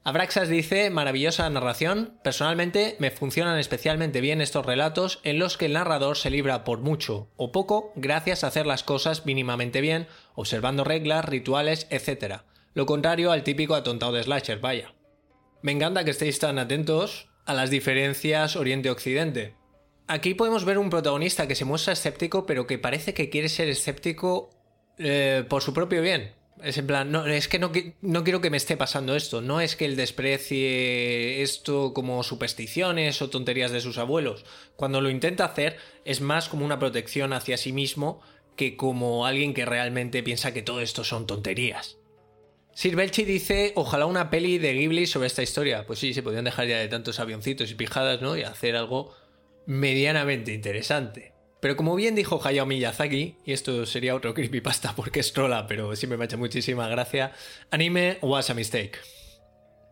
Abraxas 0.04 0.48
dice, 0.48 0.90
maravillosa 0.90 1.50
narración, 1.50 2.18
personalmente 2.24 2.96
me 3.00 3.12
funcionan 3.12 3.60
especialmente 3.60 4.22
bien 4.22 4.40
estos 4.40 4.66
relatos 4.66 5.20
en 5.24 5.40
los 5.40 5.58
que 5.58 5.66
el 5.66 5.74
narrador 5.74 6.18
se 6.18 6.30
libra 6.30 6.64
por 6.64 6.80
mucho 6.80 7.30
o 7.36 7.52
poco 7.52 7.92
gracias 7.96 8.44
a 8.44 8.48
hacer 8.48 8.66
las 8.66 8.84
cosas 8.84 9.26
mínimamente 9.26 9.82
bien, 9.82 10.08
observando 10.36 10.86
reglas, 10.86 11.26
rituales, 11.26 11.86
etc. 11.90 12.42
Lo 12.74 12.86
contrario 12.86 13.32
al 13.32 13.44
típico 13.44 13.76
atontado 13.76 14.14
de 14.14 14.24
slasher, 14.24 14.60
vaya. 14.60 14.94
Me 15.62 15.74
encanta 15.74 16.06
que 16.06 16.12
estéis 16.12 16.40
tan 16.40 16.60
atentos 16.60 17.28
a 17.46 17.54
las 17.54 17.70
diferencias 17.70 18.56
Oriente-Occidente. 18.56 19.56
Aquí 20.08 20.34
podemos 20.34 20.64
ver 20.64 20.78
un 20.78 20.90
protagonista 20.90 21.48
que 21.48 21.56
se 21.56 21.66
muestra 21.66 21.94
escéptico 21.94 22.46
pero 22.46 22.68
que 22.68 22.80
parece 22.80 23.14
que 23.14 23.30
quiere 23.30 23.50
ser 23.50 23.68
escéptico 23.68 24.50
eh, 24.98 25.44
por 25.50 25.62
su 25.62 25.74
propio 25.74 26.02
bien, 26.02 26.34
Es 26.64 26.78
en 26.78 26.88
plan, 26.88 27.12
no, 27.12 27.26
es 27.26 27.48
que 27.48 27.58
no, 27.58 27.72
no, 28.02 28.24
quiero 28.24 28.42
que 28.42 28.50
me 28.50 28.58
esté 28.58 28.76
pasando 28.76 29.16
esto. 29.16 29.42
No 29.42 29.62
es 29.62 29.76
que 29.76 29.86
él 29.86 29.96
desprecie 29.96 31.42
esto 31.42 31.94
como 31.94 32.22
supersticiones 32.24 33.22
o 33.22 33.30
tonterías 33.30 33.72
de 33.72 33.82
sus 33.82 33.98
abuelos. 33.98 34.46
Cuando 34.76 35.00
lo 35.02 35.10
intenta 35.10 35.46
hacer 35.46 35.78
es 36.06 36.22
más 36.22 36.50
como 36.50 36.66
una 36.66 36.80
protección 36.80 37.34
hacia 37.34 37.58
sí 37.58 37.72
mismo 37.72 38.22
que 38.56 38.76
como 38.76 39.26
alguien 39.26 39.54
que 39.54 39.66
realmente 39.66 40.22
piensa 40.22 40.54
que 40.54 40.62
todo 40.62 40.82
esto 40.82 41.06
son 41.06 41.26
tonterías. 41.28 41.98
Sir 42.74 42.96
Belchi 42.96 43.24
dice, 43.24 43.74
ojalá 43.76 44.06
una 44.06 44.30
peli 44.30 44.58
de 44.58 44.74
Ghibli 44.74 45.06
sobre 45.08 45.28
esta 45.28 45.44
historia. 45.44 45.86
Pues 45.86 46.00
sí, 46.00 46.14
se 46.14 46.24
podrían 46.24 46.46
dejar 46.46 46.68
ya 46.68 46.78
de 46.78 46.88
tantos 46.88 47.20
avioncitos 47.20 47.72
y 47.72 47.76
pijadas, 47.76 48.22
¿no? 48.22 48.38
Y 48.38 48.44
hacer 48.44 48.76
algo 48.76 49.14
medianamente 49.66 50.54
interesante. 50.54 51.34
Pero 51.60 51.76
como 51.76 51.96
bien 51.96 52.16
dijo 52.16 52.40
Hayao 52.44 52.66
Miyazaki, 52.66 53.36
y 53.46 53.52
esto 53.52 53.86
sería 53.86 54.16
otro 54.16 54.34
creepypasta 54.36 54.96
porque 54.96 55.20
es 55.20 55.34
trola, 55.34 55.68
pero 55.68 55.96
siempre 55.96 56.18
me 56.18 56.24
ha 56.24 56.26
hecho 56.26 56.38
muchísima 56.38 56.88
gracia, 56.88 57.34
anime 57.72 58.18
was 58.22 58.50
a 58.50 58.54
mistake. 58.54 58.98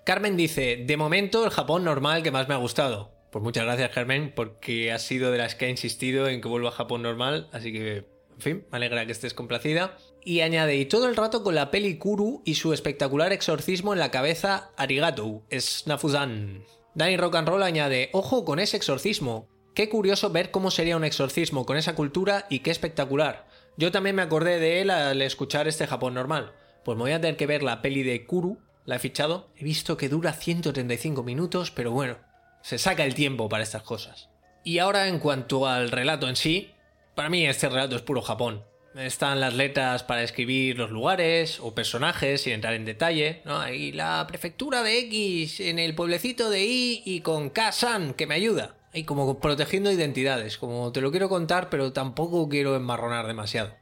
Carmen 0.06 0.38
dice, 0.38 0.84
de 0.86 0.98
momento 0.98 1.44
el 1.44 1.52
Japón 1.52 1.84
normal 1.84 2.24
que 2.24 2.32
más 2.32 2.48
me 2.48 2.54
ha 2.54 2.58
gustado. 2.58 3.12
Pues 3.32 3.44
muchas 3.44 3.66
gracias 3.66 3.92
Carmen, 3.92 4.32
porque 4.34 4.94
has 4.94 5.02
sido 5.02 5.32
de 5.32 5.38
las 5.38 5.56
que 5.56 5.66
ha 5.66 5.70
insistido 5.70 6.30
en 6.30 6.40
que 6.40 6.48
vuelva 6.48 6.70
a 6.70 6.74
Japón 6.74 7.02
normal, 7.02 7.50
así 7.52 7.74
que, 7.74 7.98
en 7.98 8.40
fin, 8.40 8.66
me 8.72 8.78
alegra 8.78 9.06
que 9.06 9.12
estés 9.12 9.34
complacida. 9.34 9.98
Y 10.24 10.42
añade, 10.42 10.78
y 10.78 10.86
todo 10.86 11.10
el 11.10 11.16
rato 11.16 11.44
con 11.44 11.56
la 11.56 11.72
peli 11.72 11.98
Kuru 11.98 12.42
y 12.46 12.56
su 12.56 12.72
espectacular 12.72 13.34
exorcismo 13.34 13.92
en 13.92 14.00
la 14.00 14.12
cabeza 14.12 14.72
Arigato, 14.78 15.44
es 15.50 15.86
Nafuzan. 15.88 16.64
Danny 16.96 17.18
Rock 17.18 17.36
and 17.36 17.48
Roll 17.50 17.64
añade, 17.64 18.10
ojo 18.14 18.46
con 18.46 18.60
ese 18.60 18.78
exorcismo, 18.78 19.50
Qué 19.78 19.90
curioso 19.90 20.32
ver 20.32 20.50
cómo 20.50 20.72
sería 20.72 20.98
un 20.98 21.04
exorcismo 21.04 21.68
con 21.68 21.78
esa 21.78 21.94
cultura 21.94 22.48
y 22.50 22.62
qué 22.62 22.72
espectacular. 22.72 23.46
Yo 23.78 23.92
también 23.92 24.16
me 24.16 24.24
acordé 24.24 24.58
de 24.58 24.82
él 24.82 24.90
al 24.90 25.22
escuchar 25.22 25.68
este 25.68 25.86
Japón 25.86 26.16
normal. 26.16 26.52
Pues 26.84 26.98
me 26.98 27.04
voy 27.04 27.12
a 27.12 27.22
tener 27.22 27.38
que 27.38 27.46
ver 27.46 27.62
la 27.62 27.84
peli 27.84 28.02
de 28.02 28.26
Kuru, 28.26 28.58
la 28.86 28.96
he 28.96 29.00
fichado. 29.00 29.52
He 29.56 29.64
visto 29.64 29.96
que 29.96 30.10
dura 30.10 30.34
135 30.34 31.22
minutos, 31.22 31.70
pero 31.70 31.92
bueno, 31.92 32.18
se 32.64 32.80
saca 32.80 33.06
el 33.06 33.14
tiempo 33.14 33.50
para 33.50 33.62
estas 33.62 33.84
cosas. 33.84 34.30
Y 34.64 34.80
ahora 34.80 35.10
en 35.10 35.20
cuanto 35.20 35.68
al 35.68 35.92
relato 35.92 36.28
en 36.28 36.38
sí, 36.38 36.72
para 37.14 37.30
mí 37.30 37.46
este 37.46 37.70
relato 37.70 37.98
es 37.98 38.02
puro 38.02 38.24
Japón. 38.24 38.64
Están 38.96 39.40
las 39.40 39.54
letras 39.54 40.02
para 40.02 40.24
escribir 40.24 40.80
los 40.80 40.90
lugares 40.90 41.60
o 41.60 41.76
personajes 41.76 42.42
sin 42.42 42.54
entrar 42.54 42.74
en 42.74 42.86
detalle, 42.86 43.44
¿no? 43.46 43.72
Y 43.72 43.92
la 43.92 44.26
prefectura 44.28 44.82
de 44.82 44.98
X 45.02 45.60
en 45.60 45.78
el 45.78 45.94
pueblecito 45.94 46.50
de 46.50 46.66
Y 46.66 47.04
y 47.06 47.22
con 47.22 47.52
K-san 47.52 48.16
que 48.16 48.26
me 48.26 48.34
ayuda 48.34 48.77
y 48.94 49.04
como 49.04 49.40
protegiendo 49.40 49.92
identidades, 49.92 50.58
como 50.58 50.92
te 50.92 51.02
lo 51.02 51.12
quiero 51.12 51.30
contar, 51.30 51.70
pero 51.70 51.94
tampoco 51.94 52.50
quiero 52.50 52.76
enmarronar 52.76 53.28
demasiado. 53.28 53.76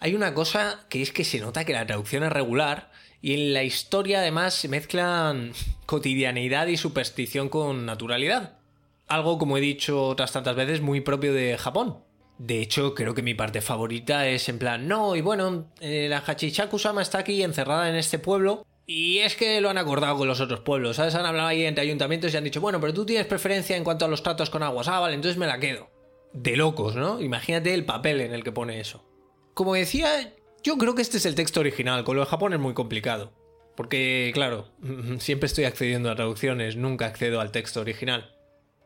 Hay 0.00 0.14
una 0.14 0.34
cosa 0.34 0.86
que 0.88 1.02
es 1.02 1.12
que 1.12 1.24
se 1.24 1.40
nota 1.40 1.64
que 1.64 1.72
la 1.72 1.86
traducción 1.86 2.22
es 2.22 2.32
regular 2.32 2.90
y 3.20 3.34
en 3.34 3.52
la 3.52 3.64
historia 3.64 4.20
además 4.20 4.54
se 4.54 4.68
mezclan 4.68 5.52
cotidianidad 5.86 6.68
y 6.68 6.76
superstición 6.76 7.48
con 7.48 7.84
naturalidad. 7.86 8.58
Algo, 9.06 9.38
como 9.38 9.56
he 9.56 9.60
dicho 9.60 10.06
otras 10.06 10.32
tantas 10.32 10.54
veces, 10.54 10.80
muy 10.80 11.00
propio 11.00 11.32
de 11.32 11.56
Japón. 11.56 11.98
De 12.38 12.60
hecho, 12.60 12.94
creo 12.94 13.14
que 13.14 13.22
mi 13.22 13.34
parte 13.34 13.60
favorita 13.60 14.28
es 14.28 14.48
en 14.48 14.60
plan, 14.60 14.86
no, 14.86 15.16
y 15.16 15.22
bueno, 15.22 15.72
eh, 15.80 16.06
la 16.08 16.22
Hachichaku-sama 16.24 17.02
está 17.02 17.18
aquí 17.18 17.42
encerrada 17.42 17.88
en 17.88 17.96
este 17.96 18.20
pueblo 18.20 18.64
y 18.90 19.18
es 19.18 19.36
que 19.36 19.60
lo 19.60 19.68
han 19.68 19.76
acordado 19.76 20.16
con 20.16 20.26
los 20.26 20.40
otros 20.40 20.60
pueblos, 20.60 20.96
¿sabes? 20.96 21.14
Han 21.14 21.26
hablado 21.26 21.46
ahí 21.46 21.62
entre 21.66 21.82
ayuntamientos 21.82 22.32
y 22.32 22.38
han 22.38 22.44
dicho, 22.44 22.62
bueno, 22.62 22.80
pero 22.80 22.94
tú 22.94 23.04
tienes 23.04 23.26
preferencia 23.26 23.76
en 23.76 23.84
cuanto 23.84 24.06
a 24.06 24.08
los 24.08 24.22
tratos 24.22 24.48
con 24.48 24.62
aguas. 24.62 24.88
Ah, 24.88 24.98
vale, 24.98 25.14
entonces 25.14 25.36
me 25.36 25.46
la 25.46 25.60
quedo. 25.60 25.90
De 26.32 26.56
locos, 26.56 26.96
¿no? 26.96 27.20
Imagínate 27.20 27.74
el 27.74 27.84
papel 27.84 28.22
en 28.22 28.32
el 28.32 28.42
que 28.42 28.50
pone 28.50 28.80
eso. 28.80 29.04
Como 29.52 29.74
decía, 29.74 30.32
yo 30.62 30.78
creo 30.78 30.94
que 30.94 31.02
este 31.02 31.18
es 31.18 31.26
el 31.26 31.34
texto 31.34 31.60
original, 31.60 32.02
con 32.02 32.16
lo 32.16 32.22
de 32.22 32.30
Japón 32.30 32.54
es 32.54 32.60
muy 32.60 32.72
complicado. 32.72 33.34
Porque, 33.76 34.30
claro, 34.32 34.70
siempre 35.18 35.48
estoy 35.48 35.64
accediendo 35.66 36.10
a 36.10 36.16
traducciones, 36.16 36.76
nunca 36.76 37.04
accedo 37.04 37.42
al 37.42 37.52
texto 37.52 37.82
original. 37.82 38.34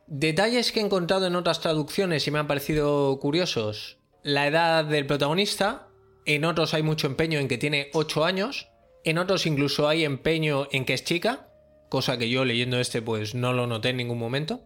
Detalles 0.08 0.72
que 0.72 0.80
he 0.80 0.82
encontrado 0.82 1.28
en 1.28 1.36
otras 1.36 1.60
traducciones 1.60 2.26
y 2.26 2.32
me 2.32 2.40
han 2.40 2.48
parecido 2.48 3.20
curiosos. 3.20 3.98
La 4.24 4.48
edad 4.48 4.84
del 4.84 5.06
protagonista, 5.06 5.86
en 6.26 6.44
otros 6.44 6.74
hay 6.74 6.82
mucho 6.82 7.06
empeño 7.06 7.38
en 7.38 7.46
que 7.46 7.56
tiene 7.56 7.88
8 7.92 8.24
años, 8.24 8.71
en 9.04 9.18
otros 9.18 9.46
incluso 9.46 9.88
hay 9.88 10.04
empeño 10.04 10.68
en 10.72 10.84
que 10.84 10.94
es 10.94 11.04
chica, 11.04 11.48
cosa 11.88 12.18
que 12.18 12.30
yo 12.30 12.44
leyendo 12.44 12.80
este 12.80 13.02
pues 13.02 13.34
no 13.34 13.52
lo 13.52 13.66
noté 13.66 13.90
en 13.90 13.98
ningún 13.98 14.18
momento. 14.18 14.60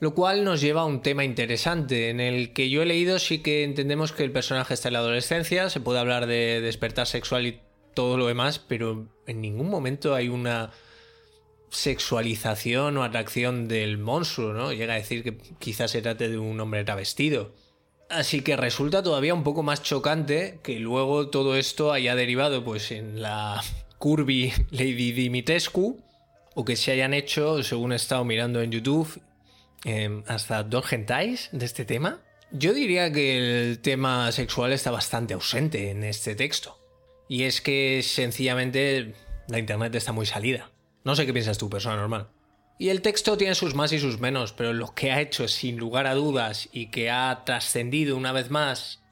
Lo 0.00 0.14
cual 0.14 0.44
nos 0.44 0.60
lleva 0.60 0.82
a 0.82 0.86
un 0.86 1.02
tema 1.02 1.24
interesante, 1.24 2.08
en 2.08 2.20
el 2.20 2.52
que 2.52 2.70
yo 2.70 2.82
he 2.82 2.86
leído 2.86 3.18
sí 3.18 3.40
que 3.40 3.64
entendemos 3.64 4.12
que 4.12 4.22
el 4.22 4.30
personaje 4.30 4.74
está 4.74 4.88
en 4.88 4.92
la 4.92 5.00
adolescencia, 5.00 5.70
se 5.70 5.80
puede 5.80 5.98
hablar 5.98 6.26
de 6.26 6.60
despertar 6.60 7.08
sexual 7.08 7.46
y 7.46 7.60
todo 7.94 8.16
lo 8.16 8.28
demás, 8.28 8.60
pero 8.60 9.08
en 9.26 9.40
ningún 9.40 9.68
momento 9.68 10.14
hay 10.14 10.28
una 10.28 10.70
sexualización 11.70 12.96
o 12.96 13.02
atracción 13.02 13.66
del 13.66 13.98
monstruo, 13.98 14.52
¿no? 14.52 14.72
Llega 14.72 14.94
a 14.94 14.98
decir 14.98 15.24
que 15.24 15.36
quizás 15.58 15.90
se 15.90 16.00
trate 16.00 16.28
de 16.28 16.38
un 16.38 16.60
hombre 16.60 16.84
travestido. 16.84 17.54
Así 18.08 18.40
que 18.40 18.56
resulta 18.56 19.02
todavía 19.02 19.34
un 19.34 19.44
poco 19.44 19.62
más 19.62 19.82
chocante 19.82 20.60
que 20.62 20.78
luego 20.78 21.28
todo 21.28 21.56
esto 21.56 21.92
haya 21.92 22.14
derivado 22.14 22.64
pues 22.64 22.90
en 22.90 23.20
la 23.20 23.62
curvy 23.98 24.52
Lady 24.70 25.12
Dimitrescu 25.12 26.00
o 26.54 26.64
que 26.64 26.76
se 26.76 26.90
hayan 26.90 27.12
hecho, 27.12 27.62
según 27.62 27.92
he 27.92 27.96
estado 27.96 28.24
mirando 28.24 28.62
en 28.62 28.72
YouTube, 28.72 29.20
em, 29.84 30.24
hasta 30.26 30.62
dos 30.62 30.86
gentais 30.86 31.50
de 31.52 31.66
este 31.66 31.84
tema. 31.84 32.20
Yo 32.50 32.72
diría 32.72 33.12
que 33.12 33.68
el 33.68 33.78
tema 33.80 34.32
sexual 34.32 34.72
está 34.72 34.90
bastante 34.90 35.34
ausente 35.34 35.90
en 35.90 36.02
este 36.02 36.34
texto. 36.34 36.78
Y 37.28 37.42
es 37.42 37.60
que 37.60 38.00
sencillamente 38.02 39.14
la 39.48 39.58
internet 39.58 39.94
está 39.94 40.12
muy 40.12 40.24
salida. 40.24 40.70
No 41.04 41.14
sé 41.14 41.26
qué 41.26 41.32
piensas 41.32 41.58
tú, 41.58 41.68
persona 41.68 41.96
normal. 41.96 42.28
Y 42.78 42.90
el 42.90 43.02
texto 43.02 43.36
tiene 43.36 43.56
sus 43.56 43.74
más 43.74 43.92
y 43.92 43.98
sus 43.98 44.20
menos, 44.20 44.52
pero 44.52 44.72
lo 44.72 44.94
que 44.94 45.10
ha 45.10 45.20
hecho 45.20 45.48
sin 45.48 45.78
lugar 45.78 46.06
a 46.06 46.14
dudas 46.14 46.68
y 46.72 46.86
que 46.86 47.10
ha 47.10 47.42
trascendido 47.44 48.16
una 48.16 48.30
vez 48.30 48.50
más 48.50 49.02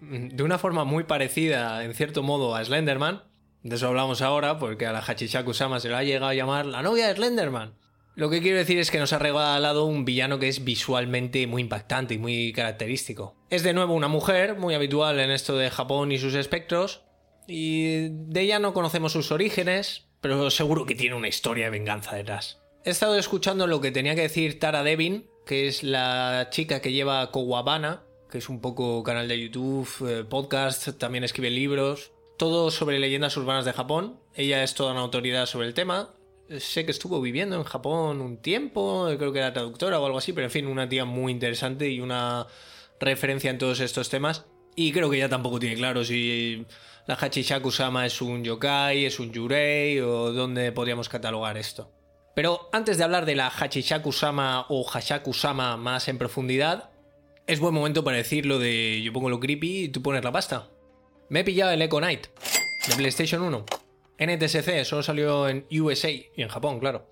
mm, 0.00 0.28
de 0.28 0.42
una 0.44 0.58
forma 0.58 0.84
muy 0.84 1.04
parecida, 1.04 1.84
en 1.84 1.92
cierto 1.94 2.22
modo, 2.22 2.54
a 2.54 2.64
Slenderman, 2.64 3.24
de 3.64 3.74
eso 3.74 3.88
hablamos 3.88 4.22
ahora, 4.22 4.60
porque 4.60 4.86
a 4.86 4.92
la 4.92 5.02
Hachishaku-sama 5.02 5.80
se 5.80 5.88
lo 5.88 5.96
ha 5.96 6.04
llegado 6.04 6.28
a 6.28 6.34
llamar 6.34 6.66
la 6.66 6.82
novia 6.82 7.08
de 7.08 7.16
Slenderman. 7.16 7.74
Lo 8.14 8.30
que 8.30 8.40
quiero 8.40 8.58
decir 8.58 8.78
es 8.78 8.92
que 8.92 9.00
nos 9.00 9.12
ha 9.12 9.18
regalado 9.18 9.86
un 9.86 10.04
villano 10.04 10.38
que 10.38 10.48
es 10.48 10.62
visualmente 10.62 11.46
muy 11.48 11.62
impactante 11.62 12.14
y 12.14 12.18
muy 12.18 12.52
característico. 12.52 13.34
Es 13.50 13.64
de 13.64 13.74
nuevo 13.74 13.94
una 13.94 14.06
mujer, 14.06 14.56
muy 14.56 14.74
habitual 14.74 15.18
en 15.18 15.32
esto 15.32 15.56
de 15.58 15.70
Japón 15.70 16.12
y 16.12 16.18
sus 16.18 16.34
espectros, 16.34 17.02
y 17.48 18.08
de 18.08 18.40
ella 18.40 18.60
no 18.60 18.72
conocemos 18.72 19.12
sus 19.12 19.32
orígenes, 19.32 20.06
pero 20.20 20.48
seguro 20.50 20.86
que 20.86 20.94
tiene 20.94 21.16
una 21.16 21.28
historia 21.28 21.64
de 21.64 21.72
venganza 21.72 22.14
detrás. 22.14 22.62
He 22.86 22.90
estado 22.90 23.18
escuchando 23.18 23.66
lo 23.66 23.80
que 23.80 23.90
tenía 23.90 24.14
que 24.14 24.20
decir 24.20 24.60
Tara 24.60 24.84
Devin, 24.84 25.26
que 25.44 25.66
es 25.66 25.82
la 25.82 26.50
chica 26.52 26.80
que 26.80 26.92
lleva 26.92 27.32
Kowabana, 27.32 28.04
que 28.30 28.38
es 28.38 28.48
un 28.48 28.60
poco 28.60 29.02
canal 29.02 29.26
de 29.26 29.40
YouTube, 29.40 29.88
eh, 30.08 30.22
podcast, 30.22 30.90
también 30.90 31.24
escribe 31.24 31.50
libros, 31.50 32.12
todo 32.36 32.70
sobre 32.70 33.00
leyendas 33.00 33.36
urbanas 33.36 33.64
de 33.64 33.72
Japón. 33.72 34.20
Ella 34.36 34.62
es 34.62 34.74
toda 34.74 34.92
una 34.92 35.00
autoridad 35.00 35.46
sobre 35.46 35.66
el 35.66 35.74
tema. 35.74 36.14
Sé 36.60 36.84
que 36.84 36.92
estuvo 36.92 37.20
viviendo 37.20 37.56
en 37.56 37.64
Japón 37.64 38.20
un 38.20 38.36
tiempo, 38.36 39.08
creo 39.18 39.32
que 39.32 39.40
era 39.40 39.52
traductora 39.52 39.98
o 39.98 40.06
algo 40.06 40.18
así, 40.18 40.32
pero 40.32 40.44
en 40.44 40.52
fin, 40.52 40.68
una 40.68 40.88
tía 40.88 41.04
muy 41.04 41.32
interesante 41.32 41.90
y 41.90 42.00
una 42.00 42.46
referencia 43.00 43.50
en 43.50 43.58
todos 43.58 43.80
estos 43.80 44.10
temas. 44.10 44.44
Y 44.76 44.92
creo 44.92 45.10
que 45.10 45.16
ella 45.16 45.28
tampoco 45.28 45.58
tiene 45.58 45.74
claro 45.74 46.04
si 46.04 46.64
la 47.08 47.16
Hachishaku-sama 47.16 48.06
es 48.06 48.22
un 48.22 48.44
yokai, 48.44 49.06
es 49.06 49.18
un 49.18 49.32
yurei 49.32 49.98
o 49.98 50.32
dónde 50.32 50.70
podríamos 50.70 51.08
catalogar 51.08 51.56
esto. 51.56 51.95
Pero 52.36 52.68
antes 52.70 52.98
de 52.98 53.04
hablar 53.04 53.24
de 53.24 53.34
la 53.34 53.48
Hachishaku-sama 53.48 54.66
o 54.68 54.84
Hashaku-sama 54.84 55.78
más 55.78 56.06
en 56.06 56.18
profundidad, 56.18 56.90
es 57.46 57.60
buen 57.60 57.72
momento 57.72 58.04
para 58.04 58.18
decir 58.18 58.44
lo 58.44 58.58
de 58.58 59.00
yo 59.02 59.10
pongo 59.10 59.30
lo 59.30 59.40
creepy 59.40 59.84
y 59.84 59.88
tú 59.88 60.02
pones 60.02 60.22
la 60.22 60.32
pasta. 60.32 60.68
Me 61.30 61.40
he 61.40 61.44
pillado 61.44 61.72
el 61.72 61.80
Echo 61.80 61.96
Knight 61.96 62.26
de 62.88 62.94
PlayStation 62.94 63.40
1. 63.40 63.64
NTSC, 64.18 64.84
solo 64.84 65.02
salió 65.02 65.48
en 65.48 65.66
USA 65.80 66.10
y 66.10 66.30
en 66.36 66.48
Japón, 66.48 66.78
claro. 66.78 67.08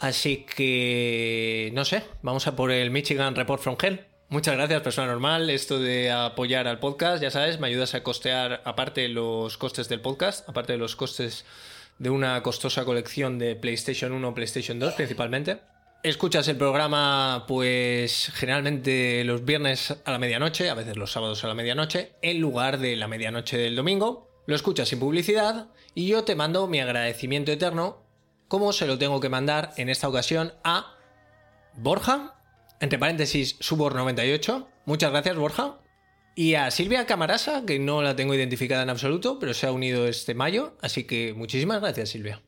Así 0.00 0.46
que... 0.46 1.70
no 1.74 1.84
sé, 1.84 2.02
vamos 2.22 2.46
a 2.46 2.56
por 2.56 2.70
el 2.70 2.90
Michigan 2.90 3.34
Report 3.34 3.60
from 3.60 3.76
Hell. 3.78 4.06
Muchas 4.30 4.56
gracias, 4.56 4.80
persona 4.80 5.08
normal. 5.08 5.50
Esto 5.50 5.78
de 5.78 6.10
apoyar 6.10 6.68
al 6.68 6.80
podcast, 6.80 7.22
ya 7.22 7.30
sabes, 7.30 7.60
me 7.60 7.66
ayudas 7.66 7.94
a 7.94 8.02
costear 8.02 8.62
aparte 8.64 9.10
los 9.10 9.58
costes 9.58 9.90
del 9.90 10.00
podcast, 10.00 10.48
aparte 10.48 10.72
de 10.72 10.78
los 10.78 10.96
costes 10.96 11.44
de 11.98 12.10
una 12.10 12.42
costosa 12.42 12.84
colección 12.84 13.38
de 13.38 13.56
PlayStation 13.56 14.12
1 14.12 14.28
o 14.28 14.34
PlayStation 14.34 14.78
2 14.78 14.94
principalmente. 14.94 15.60
Escuchas 16.02 16.48
el 16.48 16.56
programa 16.56 17.44
pues 17.48 18.30
generalmente 18.34 19.24
los 19.24 19.44
viernes 19.44 19.96
a 20.04 20.10
la 20.10 20.18
medianoche, 20.18 20.68
a 20.68 20.74
veces 20.74 20.96
los 20.96 21.12
sábados 21.12 21.42
a 21.44 21.48
la 21.48 21.54
medianoche, 21.54 22.12
en 22.20 22.40
lugar 22.40 22.78
de 22.78 22.96
la 22.96 23.08
medianoche 23.08 23.56
del 23.56 23.76
domingo. 23.76 24.28
Lo 24.46 24.54
escuchas 24.54 24.88
sin 24.88 24.98
publicidad 24.98 25.68
y 25.94 26.06
yo 26.06 26.24
te 26.24 26.34
mando 26.34 26.66
mi 26.66 26.80
agradecimiento 26.80 27.52
eterno, 27.52 28.02
como 28.48 28.72
se 28.74 28.86
lo 28.86 28.98
tengo 28.98 29.20
que 29.20 29.30
mandar 29.30 29.72
en 29.78 29.88
esta 29.88 30.08
ocasión 30.08 30.52
a 30.62 30.94
Borja, 31.72 32.34
entre 32.80 32.98
paréntesis 32.98 33.58
Subor98. 33.60 34.66
Muchas 34.84 35.10
gracias 35.10 35.36
Borja 35.36 35.78
Y 36.36 36.54
a 36.54 36.70
Silvia 36.72 37.06
Camarasa, 37.06 37.64
que 37.64 37.78
no 37.78 38.02
la 38.02 38.16
tengo 38.16 38.34
identificada 38.34 38.82
en 38.82 38.90
absoluto, 38.90 39.38
pero 39.38 39.54
se 39.54 39.68
ha 39.68 39.72
unido 39.72 40.08
este 40.08 40.34
mayo, 40.34 40.76
así 40.80 41.04
que 41.04 41.32
muchísimas 41.32 41.80
gracias 41.80 42.08
Silvia. 42.08 42.42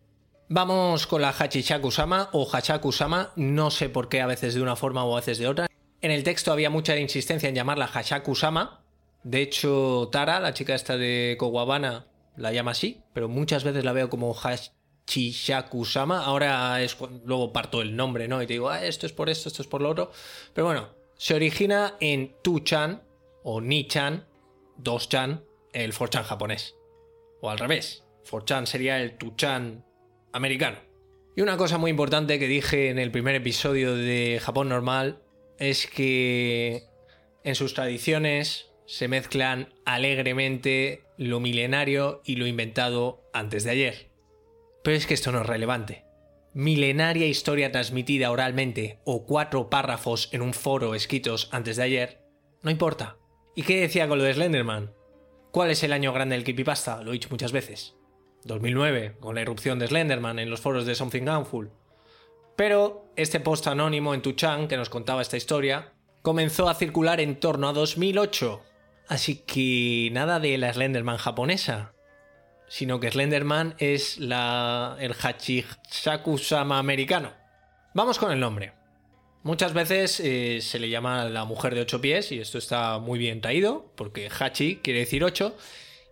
Vamos 0.49 1.07
con 1.07 1.23
la 1.23 1.31
Hachichakusama 1.31 2.31
o 2.33 2.49
Hachakusama, 2.51 3.33
no 3.37 3.71
sé 3.71 3.89
por 3.89 4.09
qué 4.09 4.21
a 4.21 4.27
veces 4.27 4.55
de 4.55 4.63
una 4.63 4.75
forma 4.75 5.05
o 5.05 5.13
a 5.13 5.21
veces 5.21 5.39
de 5.39 5.47
otra. 5.47 5.69
En 6.01 6.11
el 6.11 6.25
texto 6.25 6.53
había 6.53 6.69
mucha 6.69 6.97
insistencia 6.99 7.49
en 7.49 7.55
llamarla 7.55 7.87
Hachakusama. 7.93 8.83
De 9.23 9.43
hecho, 9.43 10.09
Tara, 10.11 10.41
la 10.41 10.53
chica 10.53 10.75
esta 10.75 10.97
de 10.97 11.37
Kowabana, 11.39 12.07
la 12.37 12.53
llama 12.53 12.73
así, 12.73 13.03
pero 13.13 13.29
muchas 13.29 13.63
veces 13.63 13.85
la 13.85 13.93
veo 13.93 14.11
como 14.11 14.35
Hachishakusama. 14.35 16.25
Ahora 16.25 16.83
es 16.83 16.97
luego 17.25 17.53
parto 17.53 17.83
el 17.83 17.95
nombre, 17.95 18.27
¿no? 18.27 18.43
Y 18.43 18.47
te 18.47 18.55
digo, 18.55 18.69
ah, 18.69 18.85
esto 18.85 19.07
es 19.07 19.13
por 19.13 19.29
esto, 19.29 19.49
esto 19.49 19.63
es 19.63 19.69
por 19.69 19.81
lo 19.81 19.91
otro. 19.91 20.11
Pero 20.55 20.67
bueno, 20.67 20.89
se 21.17 21.35
origina 21.35 21.95
en 22.01 22.35
Tu-chan 22.43 23.03
o 23.49 23.61
Ni-chan, 23.61 24.27
2-chan, 24.83 25.45
el 25.73 25.95
4-chan 25.95 26.25
japonés. 26.25 26.75
O 27.41 27.49
al 27.49 27.61
revés, 27.61 28.05
4-chan 28.29 28.67
sería 28.67 29.01
el 29.01 29.17
Tu-chan 29.17 29.85
americano. 30.33 30.79
Y 31.37 31.43
una 31.43 31.57
cosa 31.57 31.79
muy 31.79 31.93
importante 31.93 32.41
que 32.41 32.49
dije 32.49 32.91
en 32.91 32.99
el 32.99 33.13
primer 33.13 33.37
episodio 33.37 33.95
de 33.95 34.41
Japón 34.43 34.69
Normal 34.69 35.23
es 35.61 35.87
que 35.87 36.89
en 37.45 37.55
sus 37.55 37.73
tradiciones 37.73 38.73
se 38.85 39.07
mezclan 39.07 39.73
alegremente 39.85 41.05
lo 41.17 41.39
milenario 41.39 42.23
y 42.25 42.35
lo 42.35 42.49
inventado 42.49 43.23
antes 43.33 43.63
de 43.63 43.71
ayer. 43.71 44.11
Pero 44.83 44.97
es 44.97 45.07
que 45.07 45.15
esto 45.15 45.31
no 45.31 45.43
es 45.43 45.47
relevante. 45.47 46.05
Milenaria 46.53 47.29
historia 47.29 47.71
transmitida 47.71 48.33
oralmente 48.33 48.99
o 49.05 49.25
cuatro 49.25 49.71
párrafos 49.71 50.31
en 50.33 50.43
un 50.43 50.53
foro 50.53 50.97
escritos 50.97 51.49
antes 51.53 51.77
de 51.77 51.85
ayer, 51.85 52.25
no 52.63 52.73
importa. 52.73 53.19
¿Y 53.59 53.63
qué 53.63 53.81
decía 53.81 54.07
con 54.07 54.19
lo 54.19 54.25
de 54.25 54.35
Slenderman? 54.35 54.93
¿Cuál 55.51 55.71
es 55.71 55.83
el 55.83 55.95
año 55.95 56.13
grande 56.13 56.35
del 56.37 56.45
creepypasta? 56.45 57.03
Lo 57.03 57.11
he 57.11 57.15
dicho 57.15 57.31
muchas 57.31 57.53
veces. 57.53 57.97
2009, 58.45 59.17
con 59.19 59.35
la 59.35 59.41
irrupción 59.41 59.79
de 59.79 59.87
Slenderman 59.87 60.39
en 60.39 60.51
los 60.51 60.61
foros 60.61 60.85
de 60.85 60.95
Something 60.95 61.25
Gunful. 61.25 61.73
Pero 62.55 63.11
este 63.17 63.41
post 63.41 63.67
anónimo 63.67 64.13
en 64.13 64.21
Tuchan 64.21 64.69
que 64.69 64.77
nos 64.77 64.91
contaba 64.91 65.23
esta 65.23 65.39
historia 65.39 65.95
comenzó 66.21 66.69
a 66.69 66.75
circular 66.75 67.19
en 67.19 67.41
torno 67.41 67.71
a 67.71 67.73
2008. 67.73 68.63
Así 69.09 69.37
que 69.37 70.11
nada 70.13 70.39
de 70.39 70.59
la 70.59 70.75
Slenderman 70.75 71.17
japonesa, 71.17 71.95
sino 72.69 73.01
que 73.01 73.11
Slenderman 73.11 73.75
es 73.79 74.19
la, 74.19 74.99
el 75.01 75.15
Hachishaku-sama 75.15 76.79
americano. 76.79 77.33
Vamos 77.95 78.19
con 78.19 78.33
el 78.33 78.39
nombre. 78.39 78.76
Muchas 79.47 79.75
veces 79.75 80.19
eh, 80.19 80.59
se 80.61 80.81
le 80.81 80.89
llama 80.89 81.27
la 81.27 81.45
mujer 81.45 81.73
de 81.73 81.83
ocho 81.83 82.01
pies, 82.01 82.33
y 82.33 82.41
esto 82.41 82.59
está 82.59 82.99
muy 82.99 83.17
bien 83.17 83.41
traído, 83.41 83.93
porque 83.95 84.29
Hachi 84.29 84.81
quiere 84.83 84.99
decir 84.99 85.23
ocho, 85.23 85.57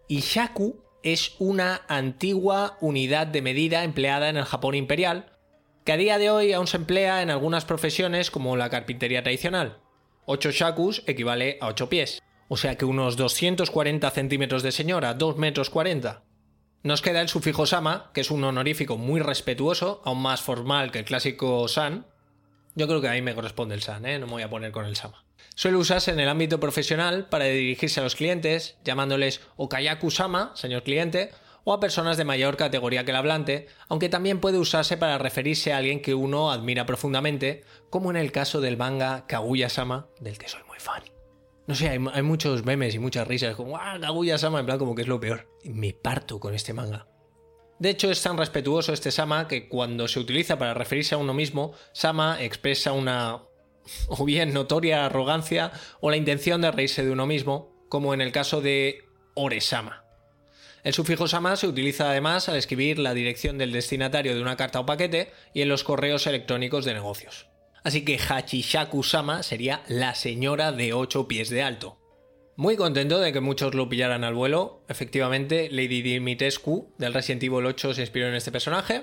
y 0.07 0.21
Shaku 0.21 0.77
es 1.03 1.35
una 1.41 1.83
antigua 1.89 2.79
unidad 2.81 3.27
de 3.27 3.43
medida 3.43 3.83
empleada 3.83 4.29
en 4.29 4.37
el 4.37 4.45
Japón 4.45 4.77
imperial, 4.77 5.33
que 5.85 5.91
a 5.91 5.97
día 5.97 6.19
de 6.19 6.31
hoy 6.31 6.53
aún 6.53 6.69
se 6.69 6.77
emplea 6.77 7.23
en 7.23 7.31
algunas 7.31 7.65
profesiones 7.65 8.31
como 8.31 8.55
la 8.57 8.71
carpintería 8.71 9.25
tradicional. 9.25 9.79
8 10.27 10.53
shakus 10.53 11.03
equivale 11.09 11.59
a 11.61 11.67
8 11.67 11.89
pies, 11.89 12.23
o 12.47 12.57
sea 12.57 12.77
que 12.77 12.85
unos 12.85 13.17
240 13.17 14.09
centímetros 14.13 14.63
de 14.63 14.71
señora, 14.71 15.13
2 15.13 15.39
metros 15.39 15.71
40. 15.71 16.23
Nos 16.85 17.03
queda 17.03 17.21
el 17.21 17.29
sufijo 17.29 17.67
sama, 17.67 18.13
que 18.15 18.21
es 18.21 18.31
un 18.31 18.45
honorífico 18.45 18.97
muy 18.97 19.21
respetuoso, 19.21 20.03
aún 20.05 20.23
más 20.23 20.41
formal 20.41 20.93
que 20.93 21.01
el 21.01 21.05
clásico 21.05 21.67
san. 21.67 22.14
Yo 22.77 22.89
creo 22.89 23.01
que 23.01 23.09
a 23.09 23.13
mí 23.13 23.23
me 23.23 23.35
corresponde 23.35 23.75
el 23.75 23.83
san, 23.83 24.05
¿eh? 24.05 24.19
no 24.19 24.27
me 24.27 24.33
voy 24.33 24.43
a 24.43 24.51
poner 24.51 24.73
con 24.73 24.85
el 24.85 24.97
sama. 24.97 25.25
Suele 25.55 25.77
usarse 25.77 26.11
en 26.11 26.19
el 26.19 26.29
ámbito 26.29 26.59
profesional 26.59 27.29
para 27.29 27.45
dirigirse 27.45 28.01
a 28.01 28.03
los 28.03 28.17
clientes, 28.17 28.77
llamándoles 28.85 29.41
Okayaku-sama, 29.57 30.53
señor 30.57 30.83
cliente, 30.83 31.31
o 31.63 31.73
a 31.73 31.81
personas 31.81 32.17
de 32.17 32.25
mayor 32.25 32.57
categoría 32.57 33.05
que 33.05 33.13
el 33.13 33.17
hablante, 33.17 33.69
aunque 33.89 34.09
también 34.09 34.41
puede 34.41 34.59
usarse 34.59 34.97
para 34.97 35.19
referirse 35.19 35.73
a 35.73 35.79
alguien 35.79 36.03
que 36.03 36.15
uno 36.15 36.51
admira 36.51 36.85
profundamente, 36.85 37.63
como 37.91 38.11
en 38.11 38.17
el 38.17 38.33
caso 38.33 38.61
del 38.61 38.77
manga 38.77 39.27
Kaguya-sama, 39.29 40.09
del 40.21 40.37
que 40.37 40.49
soy 40.49 40.63
muy 40.67 40.79
fan. 40.79 41.03
No 41.67 41.75
sé, 41.75 41.89
hay, 41.89 42.23
muchos 42.23 42.65
memes 42.65 42.95
y 42.95 42.99
muchas 42.99 43.27
risas, 43.27 43.55
como 43.55 43.79
¡ah, 43.79 43.99
Kaguya-sama! 44.01 44.61
En 44.61 44.67
plan, 44.67 44.79
como 44.79 44.95
que 44.95 45.03
es 45.03 45.09
lo 45.09 45.21
peor. 45.21 45.49
Me 45.65 45.95
parto 45.95 46.41
con 46.41 46.55
este 46.55 46.75
manga. 46.75 47.07
De 47.85 47.91
hecho, 47.91 48.11
es 48.11 48.23
tan 48.23 48.39
respetuoso 48.39 48.95
este 48.95 49.11
Sama 49.11 49.47
que 49.47 49.69
cuando 49.69 50.09
se 50.09 50.19
utiliza 50.19 50.59
para 50.59 50.73
referirse 50.73 51.15
a 51.15 51.19
uno 51.19 51.35
mismo, 51.35 51.75
Sama 51.93 52.43
expresa 52.43 52.93
una 52.93 53.43
o 54.09 54.25
bien 54.25 54.55
notoria 54.55 55.05
arrogancia 55.05 55.71
o 56.01 56.09
la 56.09 56.17
intención 56.17 56.63
de 56.63 56.71
reírse 56.71 57.05
de 57.05 57.11
uno 57.11 57.27
mismo, 57.27 57.77
como 57.91 58.15
en 58.15 58.23
el 58.23 58.33
caso 58.33 58.63
de 58.63 59.05
Oresama. 59.35 60.03
El 60.83 60.95
sufijo 60.95 61.29
sama 61.29 61.57
se 61.57 61.67
utiliza 61.69 62.09
además 62.09 62.49
al 62.49 62.57
escribir 62.57 62.99
la 62.99 63.13
dirección 63.13 63.59
del 63.59 63.73
destinatario 63.73 64.35
de 64.35 64.41
una 64.41 64.57
carta 64.57 64.81
o 64.81 64.87
paquete 64.87 65.31
y 65.53 65.61
en 65.61 65.69
los 65.69 65.85
correos 65.85 66.27
electrónicos 66.27 66.87
de 66.87 66.95
negocios. 66.95 67.49
Así 67.83 68.03
que 68.03 68.17
Hachishaku 68.17 69.03
sama 69.03 69.43
sería 69.43 69.83
la 69.89 70.15
señora 70.15 70.73
de 70.73 70.95
8 70.95 71.29
pies 71.29 71.51
de 71.51 71.63
alto. 71.63 71.99
Muy 72.57 72.77
contento 72.77 73.19
de 73.19 73.33
que 73.33 73.41
muchos 73.41 73.75
lo 73.75 73.89
pillaran 73.89 74.23
al 74.23 74.35
vuelo. 74.35 74.81
Efectivamente, 74.89 75.69
Lady 75.73 76.03
Dimitrescu 76.03 76.89
del 76.99 77.13
Resident 77.13 77.43
Evil 77.43 77.67
8 77.67 77.95
se 77.95 78.03
inspiró 78.03 78.29
en 78.29 78.35
este 78.35 78.53
personaje. 78.53 79.03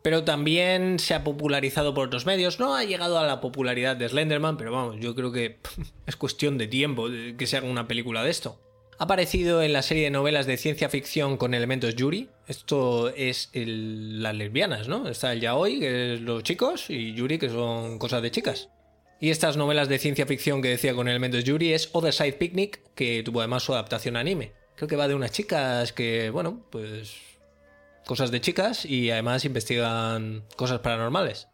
Pero 0.00 0.24
también 0.24 0.98
se 0.98 1.12
ha 1.12 1.22
popularizado 1.22 1.92
por 1.92 2.06
otros 2.06 2.24
medios. 2.24 2.58
No 2.58 2.74
ha 2.74 2.84
llegado 2.84 3.18
a 3.18 3.26
la 3.26 3.42
popularidad 3.42 3.96
de 3.96 4.08
Slenderman, 4.08 4.56
pero 4.56 4.72
vamos, 4.72 4.96
yo 5.00 5.14
creo 5.14 5.32
que 5.32 5.58
es 6.06 6.16
cuestión 6.16 6.56
de 6.56 6.66
tiempo 6.66 7.08
que 7.36 7.46
se 7.46 7.58
haga 7.58 7.68
una 7.68 7.88
película 7.88 8.24
de 8.24 8.30
esto. 8.30 8.58
Ha 8.98 9.04
aparecido 9.04 9.62
en 9.62 9.74
la 9.74 9.82
serie 9.82 10.04
de 10.04 10.10
novelas 10.10 10.46
de 10.46 10.56
ciencia 10.56 10.88
ficción 10.88 11.36
con 11.36 11.52
elementos 11.52 11.94
Yuri. 11.94 12.30
Esto 12.46 13.10
es 13.10 13.50
las 13.52 14.34
lesbianas, 14.34 14.88
¿no? 14.88 15.08
Está 15.08 15.34
el 15.34 15.40
yaoi, 15.40 15.78
que 15.78 16.14
es 16.14 16.20
los 16.20 16.42
chicos, 16.42 16.88
y 16.88 17.12
Yuri, 17.12 17.38
que 17.38 17.48
son 17.48 17.98
cosas 17.98 18.22
de 18.22 18.30
chicas. 18.30 18.70
Y 19.20 19.30
estas 19.30 19.56
novelas 19.56 19.88
de 19.88 19.98
ciencia 19.98 20.26
ficción 20.26 20.62
que 20.62 20.68
decía 20.68 20.94
con 20.94 21.08
elementos 21.08 21.42
Yuri 21.42 21.72
es 21.72 21.90
Other 21.92 22.12
Side 22.12 22.34
Picnic, 22.34 22.80
que 22.94 23.22
tuvo 23.24 23.40
además 23.40 23.64
su 23.64 23.72
adaptación 23.72 24.16
anime. 24.16 24.52
Creo 24.76 24.86
que 24.86 24.94
va 24.94 25.08
de 25.08 25.16
unas 25.16 25.32
chicas 25.32 25.92
que, 25.92 26.30
bueno, 26.30 26.64
pues 26.70 27.16
cosas 28.06 28.30
de 28.30 28.40
chicas 28.40 28.84
y 28.84 29.10
además 29.10 29.44
investigan 29.44 30.44
cosas 30.56 30.78
paranormales. 30.80 31.48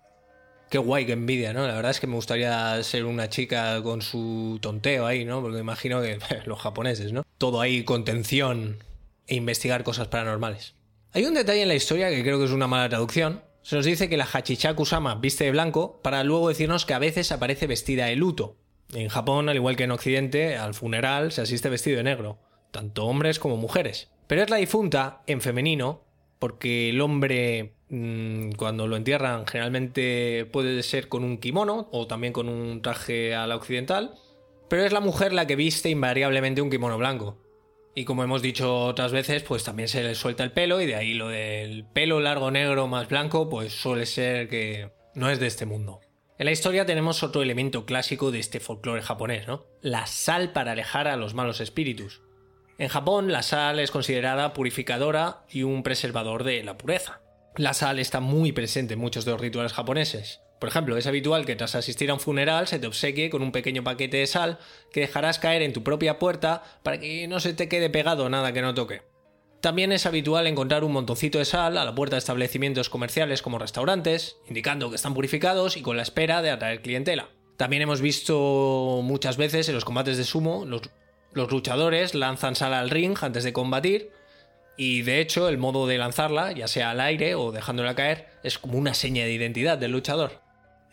Qué 0.71 0.79
guay, 0.79 1.07
qué 1.07 1.13
envidia, 1.13 1.53
¿no? 1.53 1.67
La 1.67 1.75
verdad 1.75 1.91
es 1.91 2.01
que 2.01 2.07
me 2.07 2.17
gustaría 2.17 2.83
ser 2.83 3.07
una 3.07 3.31
chica 3.31 3.83
con 3.83 4.03
su 4.03 4.59
tonteo 4.61 5.07
ahí, 5.07 5.25
¿no? 5.25 5.41
Porque 5.41 5.59
imagino 5.59 6.03
que 6.03 6.19
los 6.47 6.61
japoneses, 6.61 7.13
¿no? 7.13 7.25
Todo 7.39 7.61
ahí 7.61 7.83
contención 7.85 8.79
e 9.27 9.37
investigar 9.37 9.85
cosas 9.85 10.09
paranormales. 10.09 10.75
Hay 11.13 11.25
un 11.25 11.35
detalle 11.35 11.63
en 11.63 11.69
la 11.69 11.75
historia 11.75 12.11
que 12.11 12.23
creo 12.23 12.39
que 12.39 12.45
es 12.45 12.51
una 12.51 12.67
mala 12.67 12.89
traducción. 12.89 13.43
Se 13.65 13.75
nos 13.75 13.85
dice 13.85 14.09
que 14.09 14.17
la 14.17 14.29
Hachichaku-sama 14.33 15.17
viste 15.17 15.43
de 15.43 15.51
blanco 15.51 16.01
para 16.03 16.23
luego 16.23 16.49
decirnos 16.49 16.87
que 16.87 16.95
a 16.95 17.01
veces 17.01 17.33
aparece 17.33 17.67
vestida 17.67 18.07
de 18.07 18.15
luto. 18.15 18.57
En 18.93 19.09
Japón, 19.09 19.49
al 19.49 19.57
igual 19.57 19.75
que 19.75 19.83
en 19.83 19.91
Occidente, 19.91 20.57
al 20.57 20.75
funeral 20.75 21.33
se 21.33 21.41
asiste 21.43 21.69
vestido 21.69 21.97
de 21.97 22.05
negro, 22.05 22.39
tanto 22.71 23.07
hombres 23.07 23.41
como 23.41 23.57
mujeres. 23.57 24.13
Pero 24.29 24.43
es 24.43 24.51
la 24.51 24.57
difunta, 24.57 25.23
en 25.27 25.41
femenino, 25.41 26.05
porque 26.39 26.91
el 26.91 27.01
hombre 27.01 27.75
Mm, 27.97 28.53
cuando 28.57 28.89
lo 28.89 28.97
entierran 28.97 29.47
generalmente 29.47 30.49
puede 30.53 30.83
ser 30.83 31.09
con 31.09 31.23
un 31.23 31.39
kimono 31.39 31.89
o 31.93 32.09
también 32.09 32.33
con 32.33 32.49
un 32.49 32.83
traje 32.83 33.37
a 33.37 33.47
la 33.47 33.55
occidental, 33.55 34.15
pero 34.69 34.85
es 34.85 34.93
la 34.93 34.99
mujer 34.99 35.33
la 35.33 35.47
que 35.47 35.55
viste 35.55 35.91
invariablemente 35.91 36.61
un 36.61 36.71
kimono 36.71 36.99
blanco. 36.99 37.37
Y 37.95 38.05
como 38.05 38.25
hemos 38.25 38.43
dicho 38.43 38.87
otras 38.87 39.13
veces, 39.13 39.43
pues 39.45 39.63
también 39.63 39.89
se 39.89 40.03
le 40.03 40.15
suelta 40.15 40.43
el 40.43 40.53
pelo 40.53 40.81
y 40.81 40.87
de 40.87 40.97
ahí 40.97 41.15
lo 41.15 41.29
del 41.29 41.85
pelo 41.85 42.19
largo 42.19 42.51
negro 42.51 42.89
más 42.89 43.09
blanco, 43.09 43.49
pues 43.49 43.73
suele 43.73 44.07
ser 44.07 44.49
que 44.49 44.91
no 45.15 45.31
es 45.31 45.39
de 45.39 45.47
este 45.47 45.65
mundo. 45.65 46.01
En 46.37 46.47
la 46.47 46.53
historia 46.53 46.85
tenemos 46.85 47.23
otro 47.23 47.43
elemento 47.43 47.87
clásico 47.87 48.33
de 48.33 48.41
este 48.41 48.59
folclore 48.59 49.03
japonés, 49.03 49.47
¿no? 49.47 49.67
La 49.81 50.07
sal 50.07 50.51
para 50.53 50.73
alejar 50.73 51.07
a 51.07 51.17
los 51.17 51.35
malos 51.35 51.61
espíritus. 51.61 52.23
En 52.77 52.89
Japón 52.89 53.31
la 53.31 53.45
sal 53.45 53.79
es 53.79 53.93
considerada 53.93 54.53
purificadora 54.53 55.45
y 55.49 55.63
un 55.63 55.85
preservador 55.85 56.43
de 56.43 56.65
la 56.65 56.77
pureza. 56.77 57.21
La 57.57 57.73
sal 57.73 58.01
está 58.01 58.19
muy 58.19 58.51
presente 58.51 58.95
en 58.95 59.01
muchos 59.01 59.25
de 59.25 59.31
los 59.31 59.41
rituales 59.41 59.73
japoneses. 59.73 60.41
Por 60.65 60.71
ejemplo, 60.71 60.97
es 60.97 61.07
habitual 61.07 61.45
que 61.45 61.57
tras 61.57 61.75
asistir 61.75 62.09
a 62.09 62.15
un 62.15 62.21
funeral 62.21 62.67
se 62.67 62.79
te 62.79 62.87
obsequie 62.87 63.29
con 63.29 63.43
un 63.43 63.53
pequeño 63.53 63.85
paquete 63.85 64.17
de 64.17 64.27
sal 64.27 64.59
que 64.91 65.01
dejarás 65.01 65.39
caer 65.39 65.61
en 65.61 65.75
tu 65.75 65.83
propia 65.83 66.19
puerta 66.19 66.63
para 66.83 66.99
que 66.99 67.29
no 67.29 67.39
se 67.39 67.53
te 67.53 67.69
quede 67.69 67.91
pegado 67.91 68.31
nada 68.31 68.55
que 68.55 68.63
no 68.63 68.73
toque. 68.73 69.03
También 69.61 69.93
es 69.93 70.07
habitual 70.07 70.47
encontrar 70.47 70.83
un 70.83 70.93
montoncito 70.93 71.37
de 71.37 71.45
sal 71.45 71.77
a 71.77 71.85
la 71.85 71.95
puerta 71.95 72.17
de 72.17 72.21
establecimientos 72.21 72.89
comerciales 72.89 73.43
como 73.43 73.59
restaurantes, 73.59 74.39
indicando 74.49 74.89
que 74.89 74.97
están 74.97 75.13
purificados 75.13 75.77
y 75.77 75.83
con 75.83 75.99
la 75.99 76.03
espera 76.03 76.41
de 76.41 76.51
atraer 76.51 76.81
clientela. 76.81 77.29
También 77.59 77.83
hemos 77.83 78.01
visto 78.01 79.01
muchas 79.03 79.37
veces 79.37 79.69
en 79.69 79.75
los 79.75 79.85
combates 79.85 80.17
de 80.17 80.25
sumo, 80.25 80.65
los, 80.65 80.81
los 81.35 81.53
luchadores 81.53 82.15
lanzan 82.15 82.57
sal 82.57 82.73
al 82.73 82.89
ring 82.89 83.19
antes 83.21 83.45
de 83.45 83.53
combatir, 83.53 84.13
y 84.79 85.03
de 85.03 85.21
hecho, 85.21 85.51
el 85.51 85.59
modo 85.59 85.87
de 85.87 85.99
lanzarla, 85.99 86.53
ya 86.53 86.69
sea 86.69 86.91
al 86.93 87.01
aire 87.01 87.35
o 87.35 87.53
dejándola 87.53 87.95
caer, 87.95 88.29
es 88.43 88.59
como 88.59 88.79
una 88.79 88.95
seña 88.95 89.25
de 89.25 89.33
identidad 89.33 89.77
del 89.77 89.93
luchador. 89.93 90.44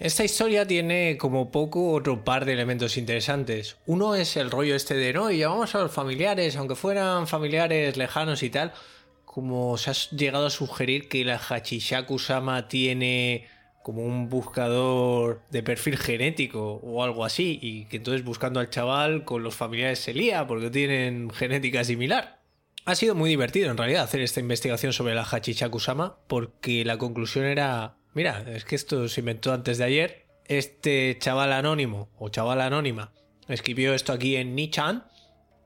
Esta 0.02 0.24
historia 0.24 0.66
tiene 0.66 1.16
como 1.20 1.52
poco 1.52 1.92
otro 1.92 2.24
par 2.24 2.46
de 2.46 2.54
elementos 2.54 2.98
interesantes. 2.98 3.78
Uno 3.86 4.16
es 4.16 4.36
el 4.36 4.50
rollo 4.50 4.76
este 4.76 4.96
de 4.96 5.14
no, 5.14 5.30
y 5.30 5.38
llamamos 5.38 5.76
a 5.76 5.78
los 5.78 5.92
familiares, 5.92 6.56
aunque 6.56 6.74
fueran 6.74 7.28
familiares 7.28 7.98
lejanos 7.98 8.42
y 8.42 8.50
tal, 8.50 8.74
como 9.26 9.78
se 9.78 9.92
ha 9.92 9.94
llegado 9.94 10.48
a 10.48 10.50
sugerir 10.50 11.08
que 11.08 11.24
la 11.24 11.38
Hachishaku-sama 11.38 12.68
tiene 12.68 13.46
como 13.84 14.04
un 14.04 14.28
buscador 14.28 15.44
de 15.52 15.62
perfil 15.62 16.00
genético 16.00 16.80
o 16.82 17.04
algo 17.04 17.24
así, 17.24 17.60
y 17.62 17.86
que 17.86 17.98
entonces 17.98 18.26
buscando 18.26 18.60
al 18.60 18.72
chaval 18.72 19.24
con 19.24 19.44
los 19.44 19.54
familiares 19.54 20.00
se 20.00 20.16
lía 20.16 20.48
porque 20.48 20.72
tienen 20.72 21.30
genética 21.30 21.84
similar. 21.84 22.42
Ha 22.86 22.96
sido 22.96 23.14
muy 23.14 23.30
divertido 23.30 23.70
en 23.70 23.78
realidad 23.78 24.06
hacer 24.06 24.22
esta 24.22 24.40
investigación 24.40 24.94
sobre 24.94 25.14
la 25.14 25.26
Hachishaku-sama 25.26 26.18
porque 26.28 26.84
la 26.86 26.98
conclusión 26.98 27.46
era 27.46 28.01
Mira, 28.14 28.44
es 28.48 28.66
que 28.66 28.76
esto 28.76 29.08
se 29.08 29.22
inventó 29.22 29.54
antes 29.54 29.78
de 29.78 29.86
ayer. 29.86 30.26
Este 30.46 31.18
chaval 31.20 31.54
anónimo 31.54 32.10
o 32.18 32.30
chaval 32.30 32.62
anónima 32.62 33.14
escribió 33.48 33.94
esto 33.94 34.12
aquí 34.12 34.36
en 34.36 34.56
Nichan 34.56 35.06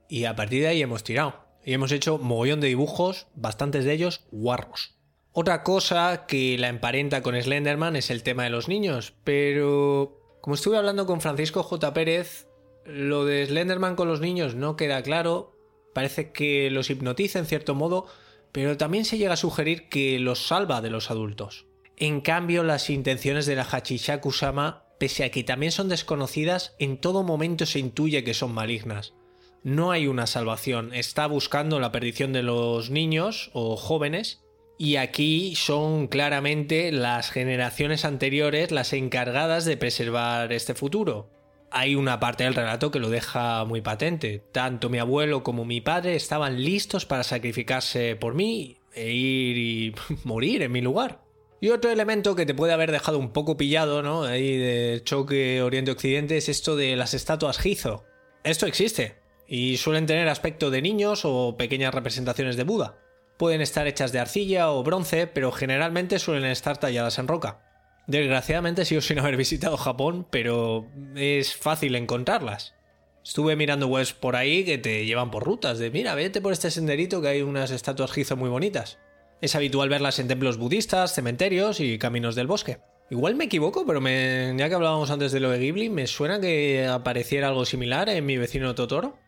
y 0.08 0.24
a 0.24 0.36
partir 0.36 0.62
de 0.62 0.68
ahí 0.68 0.82
hemos 0.82 1.02
tirado. 1.04 1.44
Y 1.64 1.72
hemos 1.72 1.90
hecho 1.90 2.18
mogollón 2.18 2.60
de 2.60 2.68
dibujos, 2.68 3.26
bastantes 3.34 3.84
de 3.84 3.92
ellos 3.92 4.24
guarros. 4.30 4.94
Otra 5.32 5.64
cosa 5.64 6.26
que 6.26 6.56
la 6.56 6.68
emparenta 6.68 7.22
con 7.22 7.40
Slenderman 7.40 7.96
es 7.96 8.10
el 8.10 8.22
tema 8.22 8.44
de 8.44 8.50
los 8.50 8.68
niños, 8.68 9.14
pero 9.24 10.20
como 10.40 10.54
estuve 10.54 10.78
hablando 10.78 11.06
con 11.06 11.20
Francisco 11.20 11.64
J. 11.64 11.92
Pérez, 11.92 12.46
lo 12.84 13.24
de 13.24 13.44
Slenderman 13.46 13.96
con 13.96 14.06
los 14.06 14.20
niños 14.20 14.54
no 14.54 14.76
queda 14.76 15.02
claro, 15.02 15.58
parece 15.92 16.30
que 16.30 16.70
los 16.70 16.88
hipnotiza 16.88 17.40
en 17.40 17.46
cierto 17.46 17.74
modo, 17.74 18.06
pero 18.52 18.76
también 18.76 19.04
se 19.04 19.18
llega 19.18 19.34
a 19.34 19.36
sugerir 19.36 19.88
que 19.88 20.20
los 20.20 20.46
salva 20.46 20.80
de 20.80 20.90
los 20.90 21.10
adultos. 21.10 21.66
En 21.98 22.20
cambio, 22.20 22.62
las 22.62 22.90
intenciones 22.90 23.46
de 23.46 23.56
la 23.56 23.64
Hachishaku-sama, 23.64 24.84
pese 24.98 25.24
a 25.24 25.30
que 25.30 25.44
también 25.44 25.72
son 25.72 25.88
desconocidas, 25.88 26.74
en 26.78 26.98
todo 26.98 27.22
momento 27.22 27.64
se 27.64 27.78
intuye 27.78 28.22
que 28.22 28.34
son 28.34 28.52
malignas. 28.52 29.14
No 29.62 29.90
hay 29.90 30.06
una 30.06 30.26
salvación, 30.26 30.92
está 30.92 31.26
buscando 31.26 31.80
la 31.80 31.92
perdición 31.92 32.34
de 32.34 32.42
los 32.42 32.90
niños 32.90 33.50
o 33.54 33.76
jóvenes, 33.76 34.44
y 34.78 34.96
aquí 34.96 35.54
son 35.56 36.06
claramente 36.06 36.92
las 36.92 37.30
generaciones 37.30 38.04
anteriores 38.04 38.72
las 38.72 38.92
encargadas 38.92 39.64
de 39.64 39.78
preservar 39.78 40.52
este 40.52 40.74
futuro. 40.74 41.30
Hay 41.70 41.94
una 41.94 42.20
parte 42.20 42.44
del 42.44 42.54
relato 42.54 42.90
que 42.90 43.00
lo 43.00 43.08
deja 43.08 43.64
muy 43.64 43.80
patente. 43.80 44.44
Tanto 44.52 44.90
mi 44.90 44.98
abuelo 44.98 45.42
como 45.42 45.64
mi 45.64 45.80
padre 45.80 46.14
estaban 46.14 46.62
listos 46.62 47.06
para 47.06 47.24
sacrificarse 47.24 48.16
por 48.16 48.34
mí 48.34 48.78
e 48.94 49.12
ir 49.12 49.56
y 49.56 49.94
morir 50.24 50.62
en 50.62 50.72
mi 50.72 50.82
lugar. 50.82 51.25
Y 51.66 51.70
otro 51.70 51.90
elemento 51.90 52.36
que 52.36 52.46
te 52.46 52.54
puede 52.54 52.72
haber 52.72 52.92
dejado 52.92 53.18
un 53.18 53.32
poco 53.32 53.56
pillado, 53.56 54.00
¿no? 54.00 54.22
Ahí 54.22 54.56
de 54.56 55.00
choque 55.02 55.62
Oriente-Occidente 55.62 56.36
es 56.36 56.48
esto 56.48 56.76
de 56.76 56.94
las 56.94 57.12
estatuas 57.12 57.58
Gizo. 57.58 58.04
Esto 58.44 58.66
existe. 58.66 59.16
Y 59.48 59.76
suelen 59.76 60.06
tener 60.06 60.28
aspecto 60.28 60.70
de 60.70 60.80
niños 60.80 61.22
o 61.24 61.56
pequeñas 61.56 61.92
representaciones 61.92 62.56
de 62.56 62.62
Buda. 62.62 63.00
Pueden 63.36 63.62
estar 63.62 63.88
hechas 63.88 64.12
de 64.12 64.20
arcilla 64.20 64.70
o 64.70 64.84
bronce, 64.84 65.26
pero 65.26 65.50
generalmente 65.50 66.20
suelen 66.20 66.44
estar 66.44 66.78
talladas 66.78 67.18
en 67.18 67.26
roca. 67.26 67.58
Desgraciadamente 68.06 68.84
sigo 68.84 69.00
sin 69.00 69.18
haber 69.18 69.36
visitado 69.36 69.76
Japón, 69.76 70.24
pero 70.30 70.86
es 71.16 71.56
fácil 71.56 71.96
encontrarlas. 71.96 72.76
Estuve 73.24 73.56
mirando 73.56 73.88
webs 73.88 74.12
por 74.12 74.36
ahí 74.36 74.64
que 74.64 74.78
te 74.78 75.04
llevan 75.04 75.32
por 75.32 75.42
rutas, 75.42 75.80
de 75.80 75.90
mira, 75.90 76.14
vete 76.14 76.40
por 76.40 76.52
este 76.52 76.70
senderito 76.70 77.20
que 77.20 77.26
hay 77.26 77.42
unas 77.42 77.72
estatuas 77.72 78.12
Gizo 78.12 78.36
muy 78.36 78.50
bonitas. 78.50 79.00
Es 79.40 79.54
habitual 79.54 79.88
verlas 79.88 80.18
en 80.18 80.28
templos 80.28 80.56
budistas, 80.56 81.14
cementerios 81.14 81.80
y 81.80 81.98
caminos 81.98 82.34
del 82.34 82.46
bosque. 82.46 82.78
Igual 83.10 83.36
me 83.36 83.44
equivoco, 83.44 83.86
pero 83.86 84.00
ya 84.00 84.68
que 84.68 84.74
hablábamos 84.74 85.10
antes 85.10 85.30
de 85.30 85.40
lo 85.40 85.50
de 85.50 85.58
Ghibli, 85.58 85.90
me 85.90 86.06
suena 86.06 86.40
que 86.40 86.86
apareciera 86.86 87.48
algo 87.48 87.64
similar 87.64 88.08
en 88.08 88.26
mi 88.26 88.36
vecino 88.36 88.74
Totoro. 88.74 89.18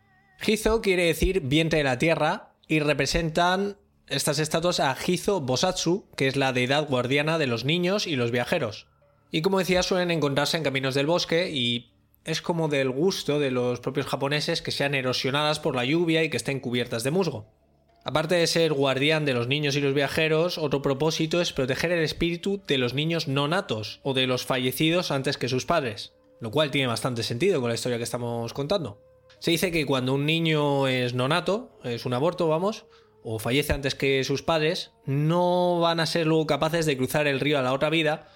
Hizo 0.45 0.81
quiere 0.81 1.05
decir 1.05 1.41
vientre 1.41 1.77
de 1.77 1.83
la 1.83 1.99
tierra 1.99 2.55
y 2.67 2.79
representan 2.79 3.77
estas 4.07 4.39
estatuas 4.39 4.79
a 4.79 4.97
Hizo 5.05 5.41
Bosatsu, 5.41 6.09
que 6.17 6.27
es 6.27 6.35
la 6.35 6.51
deidad 6.51 6.89
guardiana 6.89 7.37
de 7.37 7.47
los 7.47 7.63
niños 7.63 8.07
y 8.07 8.15
los 8.15 8.31
viajeros. 8.31 8.87
Y 9.31 9.41
como 9.41 9.59
decía, 9.59 9.83
suelen 9.83 10.11
encontrarse 10.11 10.57
en 10.57 10.63
caminos 10.63 10.95
del 10.95 11.05
bosque 11.05 11.51
y 11.51 11.93
es 12.25 12.41
como 12.41 12.67
del 12.67 12.89
gusto 12.89 13.39
de 13.39 13.51
los 13.51 13.79
propios 13.79 14.07
japoneses 14.07 14.61
que 14.61 14.71
sean 14.71 14.95
erosionadas 14.95 15.59
por 15.59 15.75
la 15.75 15.85
lluvia 15.85 16.23
y 16.23 16.29
que 16.29 16.37
estén 16.37 16.59
cubiertas 16.59 17.03
de 17.03 17.11
musgo. 17.11 17.58
Aparte 18.03 18.35
de 18.35 18.47
ser 18.47 18.73
guardián 18.73 19.25
de 19.25 19.33
los 19.33 19.47
niños 19.47 19.75
y 19.75 19.81
los 19.81 19.93
viajeros, 19.93 20.57
otro 20.57 20.81
propósito 20.81 21.41
es 21.41 21.51
proteger 21.53 21.91
el 21.91 22.03
espíritu 22.03 22.61
de 22.65 22.77
los 22.77 22.93
niños 22.93 23.27
no 23.27 23.47
natos 23.47 23.99
o 24.03 24.13
de 24.13 24.25
los 24.25 24.45
fallecidos 24.45 25.11
antes 25.11 25.37
que 25.37 25.49
sus 25.49 25.65
padres, 25.65 26.13
lo 26.39 26.49
cual 26.49 26.71
tiene 26.71 26.87
bastante 26.87 27.23
sentido 27.23 27.59
con 27.59 27.69
la 27.69 27.75
historia 27.75 27.97
que 27.97 28.05
estamos 28.05 28.53
contando. 28.53 29.01
Se 29.39 29.51
dice 29.51 29.71
que 29.71 29.85
cuando 29.85 30.13
un 30.13 30.25
niño 30.25 30.87
es 30.87 31.13
nonato, 31.13 31.77
es 31.83 32.05
un 32.05 32.13
aborto, 32.13 32.47
vamos, 32.47 32.85
o 33.21 33.37
fallece 33.37 33.73
antes 33.73 33.95
que 33.95 34.23
sus 34.23 34.43
padres, 34.43 34.91
no 35.05 35.79
van 35.79 35.99
a 35.99 36.05
ser 36.05 36.25
luego 36.25 36.47
capaces 36.47 36.85
de 36.85 36.97
cruzar 36.97 37.27
el 37.27 37.39
río 37.39 37.59
a 37.59 37.61
la 37.61 37.73
otra 37.73 37.89
vida, 37.89 38.29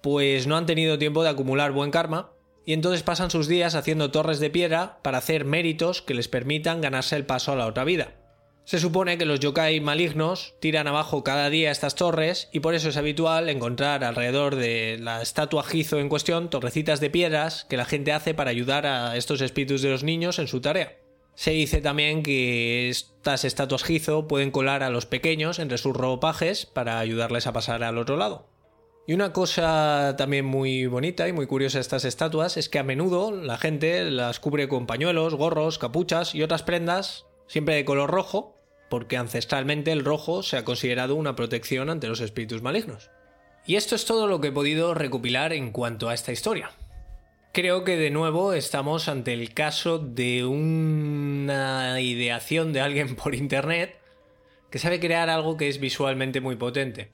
pues 0.00 0.46
no 0.46 0.56
han 0.56 0.66
tenido 0.66 0.98
tiempo 0.98 1.22
de 1.22 1.30
acumular 1.30 1.72
buen 1.72 1.90
karma, 1.90 2.32
y 2.64 2.72
entonces 2.72 3.02
pasan 3.02 3.30
sus 3.30 3.48
días 3.48 3.74
haciendo 3.74 4.10
torres 4.10 4.40
de 4.40 4.50
piedra 4.50 5.00
para 5.02 5.18
hacer 5.18 5.44
méritos 5.44 6.02
que 6.02 6.14
les 6.14 6.28
permitan 6.28 6.80
ganarse 6.80 7.16
el 7.16 7.26
paso 7.26 7.52
a 7.52 7.56
la 7.56 7.66
otra 7.66 7.84
vida. 7.84 8.14
Se 8.68 8.78
supone 8.78 9.16
que 9.16 9.24
los 9.24 9.40
yokai 9.40 9.80
malignos 9.80 10.54
tiran 10.60 10.86
abajo 10.88 11.24
cada 11.24 11.48
día 11.48 11.70
estas 11.70 11.94
torres 11.94 12.50
y 12.52 12.60
por 12.60 12.74
eso 12.74 12.90
es 12.90 12.98
habitual 12.98 13.48
encontrar 13.48 14.04
alrededor 14.04 14.56
de 14.56 14.98
la 15.00 15.22
estatua 15.22 15.64
Gizo 15.64 15.98
en 15.98 16.10
cuestión 16.10 16.50
torrecitas 16.50 17.00
de 17.00 17.08
piedras 17.08 17.64
que 17.70 17.78
la 17.78 17.86
gente 17.86 18.12
hace 18.12 18.34
para 18.34 18.50
ayudar 18.50 18.84
a 18.84 19.16
estos 19.16 19.40
espíritus 19.40 19.80
de 19.80 19.88
los 19.88 20.04
niños 20.04 20.38
en 20.38 20.48
su 20.48 20.60
tarea. 20.60 20.98
Se 21.34 21.52
dice 21.52 21.80
también 21.80 22.22
que 22.22 22.90
estas 22.90 23.46
estatuas 23.46 23.84
Gizo 23.84 24.28
pueden 24.28 24.50
colar 24.50 24.82
a 24.82 24.90
los 24.90 25.06
pequeños 25.06 25.60
entre 25.60 25.78
sus 25.78 25.96
ropajes 25.96 26.66
para 26.66 26.98
ayudarles 26.98 27.46
a 27.46 27.54
pasar 27.54 27.82
al 27.82 27.96
otro 27.96 28.18
lado. 28.18 28.50
Y 29.06 29.14
una 29.14 29.32
cosa 29.32 30.14
también 30.18 30.44
muy 30.44 30.84
bonita 30.84 31.26
y 31.26 31.32
muy 31.32 31.46
curiosa 31.46 31.78
de 31.78 31.82
estas 31.82 32.04
estatuas 32.04 32.58
es 32.58 32.68
que 32.68 32.78
a 32.78 32.84
menudo 32.84 33.32
la 33.32 33.56
gente 33.56 34.10
las 34.10 34.40
cubre 34.40 34.68
con 34.68 34.86
pañuelos, 34.86 35.36
gorros, 35.36 35.78
capuchas 35.78 36.34
y 36.34 36.42
otras 36.42 36.64
prendas, 36.64 37.24
siempre 37.46 37.74
de 37.74 37.86
color 37.86 38.10
rojo, 38.10 38.57
porque 38.88 39.16
ancestralmente 39.16 39.92
el 39.92 40.04
rojo 40.04 40.42
se 40.42 40.56
ha 40.56 40.64
considerado 40.64 41.14
una 41.14 41.36
protección 41.36 41.90
ante 41.90 42.08
los 42.08 42.20
espíritus 42.20 42.62
malignos. 42.62 43.10
Y 43.66 43.76
esto 43.76 43.94
es 43.94 44.04
todo 44.04 44.26
lo 44.26 44.40
que 44.40 44.48
he 44.48 44.52
podido 44.52 44.94
recopilar 44.94 45.52
en 45.52 45.72
cuanto 45.72 46.08
a 46.08 46.14
esta 46.14 46.32
historia. 46.32 46.70
Creo 47.52 47.84
que 47.84 47.96
de 47.96 48.10
nuevo 48.10 48.52
estamos 48.52 49.08
ante 49.08 49.32
el 49.32 49.52
caso 49.52 49.98
de 49.98 50.44
una 50.44 52.00
ideación 52.00 52.72
de 52.72 52.80
alguien 52.80 53.16
por 53.16 53.34
internet 53.34 53.98
que 54.70 54.78
sabe 54.78 55.00
crear 55.00 55.30
algo 55.30 55.56
que 55.56 55.68
es 55.68 55.80
visualmente 55.80 56.40
muy 56.40 56.56
potente. 56.56 57.10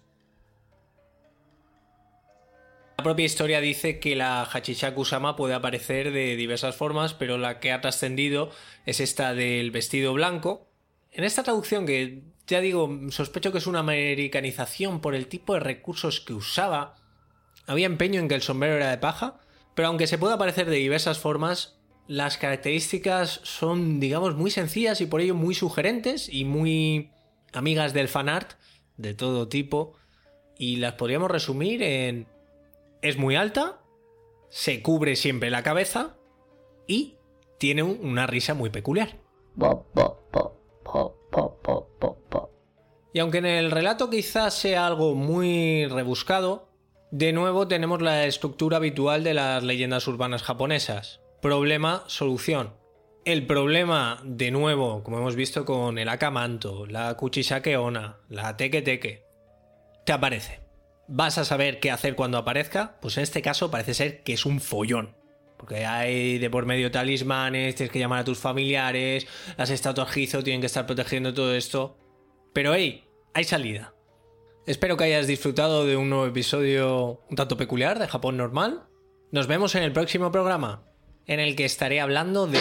La 2.99 3.05
propia 3.05 3.27
historia 3.27 3.61
dice 3.61 3.99
que 4.01 4.17
la 4.17 4.45
Hachishaku-sama 4.45 5.37
puede 5.37 5.55
aparecer 5.55 6.13
de 6.13 6.37
diversas 6.37 6.77
formas, 6.77 7.15
pero 7.15 7.39
la 7.39 7.61
que 7.61 7.73
ha 7.73 7.81
trascendido 7.81 8.51
es 8.87 9.01
esta 9.01 9.35
del 9.35 9.71
vestido 9.71 10.13
blanco, 10.15 10.69
en 11.15 11.25
esta 11.25 11.45
traducción, 11.45 11.87
que 11.87 12.23
ya 12.47 12.61
digo, 12.61 12.91
sospecho 13.11 13.53
que 13.53 13.59
es 13.59 13.67
una 13.67 13.79
americanización 13.79 15.01
por 15.01 15.15
el 15.15 15.29
tipo 15.29 15.55
de 15.55 15.61
recursos 15.61 16.21
que 16.21 16.35
usaba, 16.35 16.97
había 17.67 17.87
empeño 17.87 18.21
en 18.21 18.29
que 18.29 18.35
el 18.35 18.43
sombrero 18.43 18.77
era 18.77 18.91
de 18.91 18.99
paja, 18.99 19.41
pero 19.75 19.89
aunque 19.89 20.07
se 20.07 20.19
pueda 20.19 20.35
aparecer 20.35 20.69
de 20.69 20.77
diversas 20.77 21.19
formas, 21.19 21.79
las 22.07 22.37
características 22.37 23.41
son, 23.45 24.01
digamos, 24.01 24.35
muy 24.35 24.51
sencillas 24.51 25.01
y 25.01 25.07
por 25.07 25.21
ello 25.21 25.35
muy 25.35 25.55
sugerentes 25.55 26.29
y 26.29 26.45
muy 26.45 27.11
amigas 27.53 27.95
del 27.95 28.09
fanart 28.09 28.53
de 28.97 29.15
todo 29.15 29.49
tipo. 29.49 29.95
Y 30.59 30.77
las 30.77 30.95
podríamos 30.95 31.31
resumir 31.31 31.83
en... 31.83 32.27
Es 33.03 33.17
muy 33.17 33.37
alta, 33.37 33.81
se 34.49 34.83
cubre 34.83 35.17
siempre 35.17 35.51
la 35.51 35.63
cabeza 35.63 36.17
y 36.87 37.17
tiene 37.59 37.83
una 37.83 38.27
risa 38.27 38.55
muy 38.55 38.71
peculiar. 38.71 39.19
Y 43.13 43.21
aunque 43.21 43.39
en 43.39 43.47
el 43.47 43.71
relato 43.71 44.11
quizás 44.11 44.55
sea 44.55 44.87
algo 44.87 45.15
muy 45.15 45.87
rebuscado, 45.87 46.69
de 47.11 47.33
nuevo 47.33 47.69
tenemos 47.69 48.03
la 48.03 48.27
estructura 48.27 48.79
habitual 48.79 49.23
de 49.23 49.35
las 49.35 49.63
leyendas 49.63 50.09
urbanas 50.09 50.43
japonesas. 50.43 51.21
Problema, 51.41 52.03
solución. 52.09 52.75
El 53.25 53.47
problema, 53.47 54.21
de 54.25 54.51
nuevo, 54.51 55.03
como 55.03 55.19
hemos 55.19 55.37
visto 55.37 55.65
con 55.65 55.99
el 55.99 56.09
Akamanto, 56.09 56.87
la 56.87 57.15
Kuchisake 57.17 57.77
Ona, 57.77 58.19
la 58.29 58.57
Teke 58.57 58.83
Teke, 58.83 59.25
te 60.05 60.13
aparece. 60.13 60.61
¿Vas 61.07 61.39
a 61.39 61.45
saber 61.45 61.81
qué 61.81 61.91
hacer 61.91 62.17
cuando 62.17 62.39
aparezca? 62.39 62.99
Pues 63.01 63.17
en 63.17 63.23
este 63.23 63.43
caso 63.43 63.71
parece 63.71 63.95
ser 63.95 64.23
que 64.23 64.33
es 64.33 64.45
un 64.45 64.61
follón. 64.61 65.15
Porque 65.65 65.87
hay 65.87 66.37
de 66.37 66.51
por 66.51 66.67
medio 66.67 66.91
talismanes, 66.91 67.75
tienes 67.75 67.91
que 67.91 67.99
llamar 67.99 68.19
a 68.19 68.25
tus 68.25 68.37
familiares, 68.37 69.27
las 69.57 69.71
estatuas 69.71 70.11
Gizo 70.11 70.45
tienen 70.45 70.61
que 70.61 70.67
estar 70.67 70.85
protegiendo 70.85 71.33
todo 71.33 71.55
esto. 71.55 71.97
Pero 72.53 72.75
hey, 72.75 73.05
hay 73.33 73.45
salida. 73.45 73.95
Espero 74.67 74.99
que 74.99 75.05
hayas 75.05 75.27
disfrutado 75.27 75.87
de 75.87 75.97
un 75.97 76.11
nuevo 76.11 76.27
episodio 76.27 77.23
un 77.31 77.37
tanto 77.37 77.57
peculiar 77.57 77.99
de 77.99 78.09
Japón 78.09 78.37
normal. 78.37 78.83
Nos 79.33 79.47
vemos 79.47 79.75
en 79.75 79.85
el 79.85 79.93
próximo 79.93 80.31
programa, 80.31 80.83
en 81.25 81.41
el 81.41 81.57
que 81.57 81.65
estaré 81.65 81.99
hablando 82.03 82.47
de... 82.47 82.61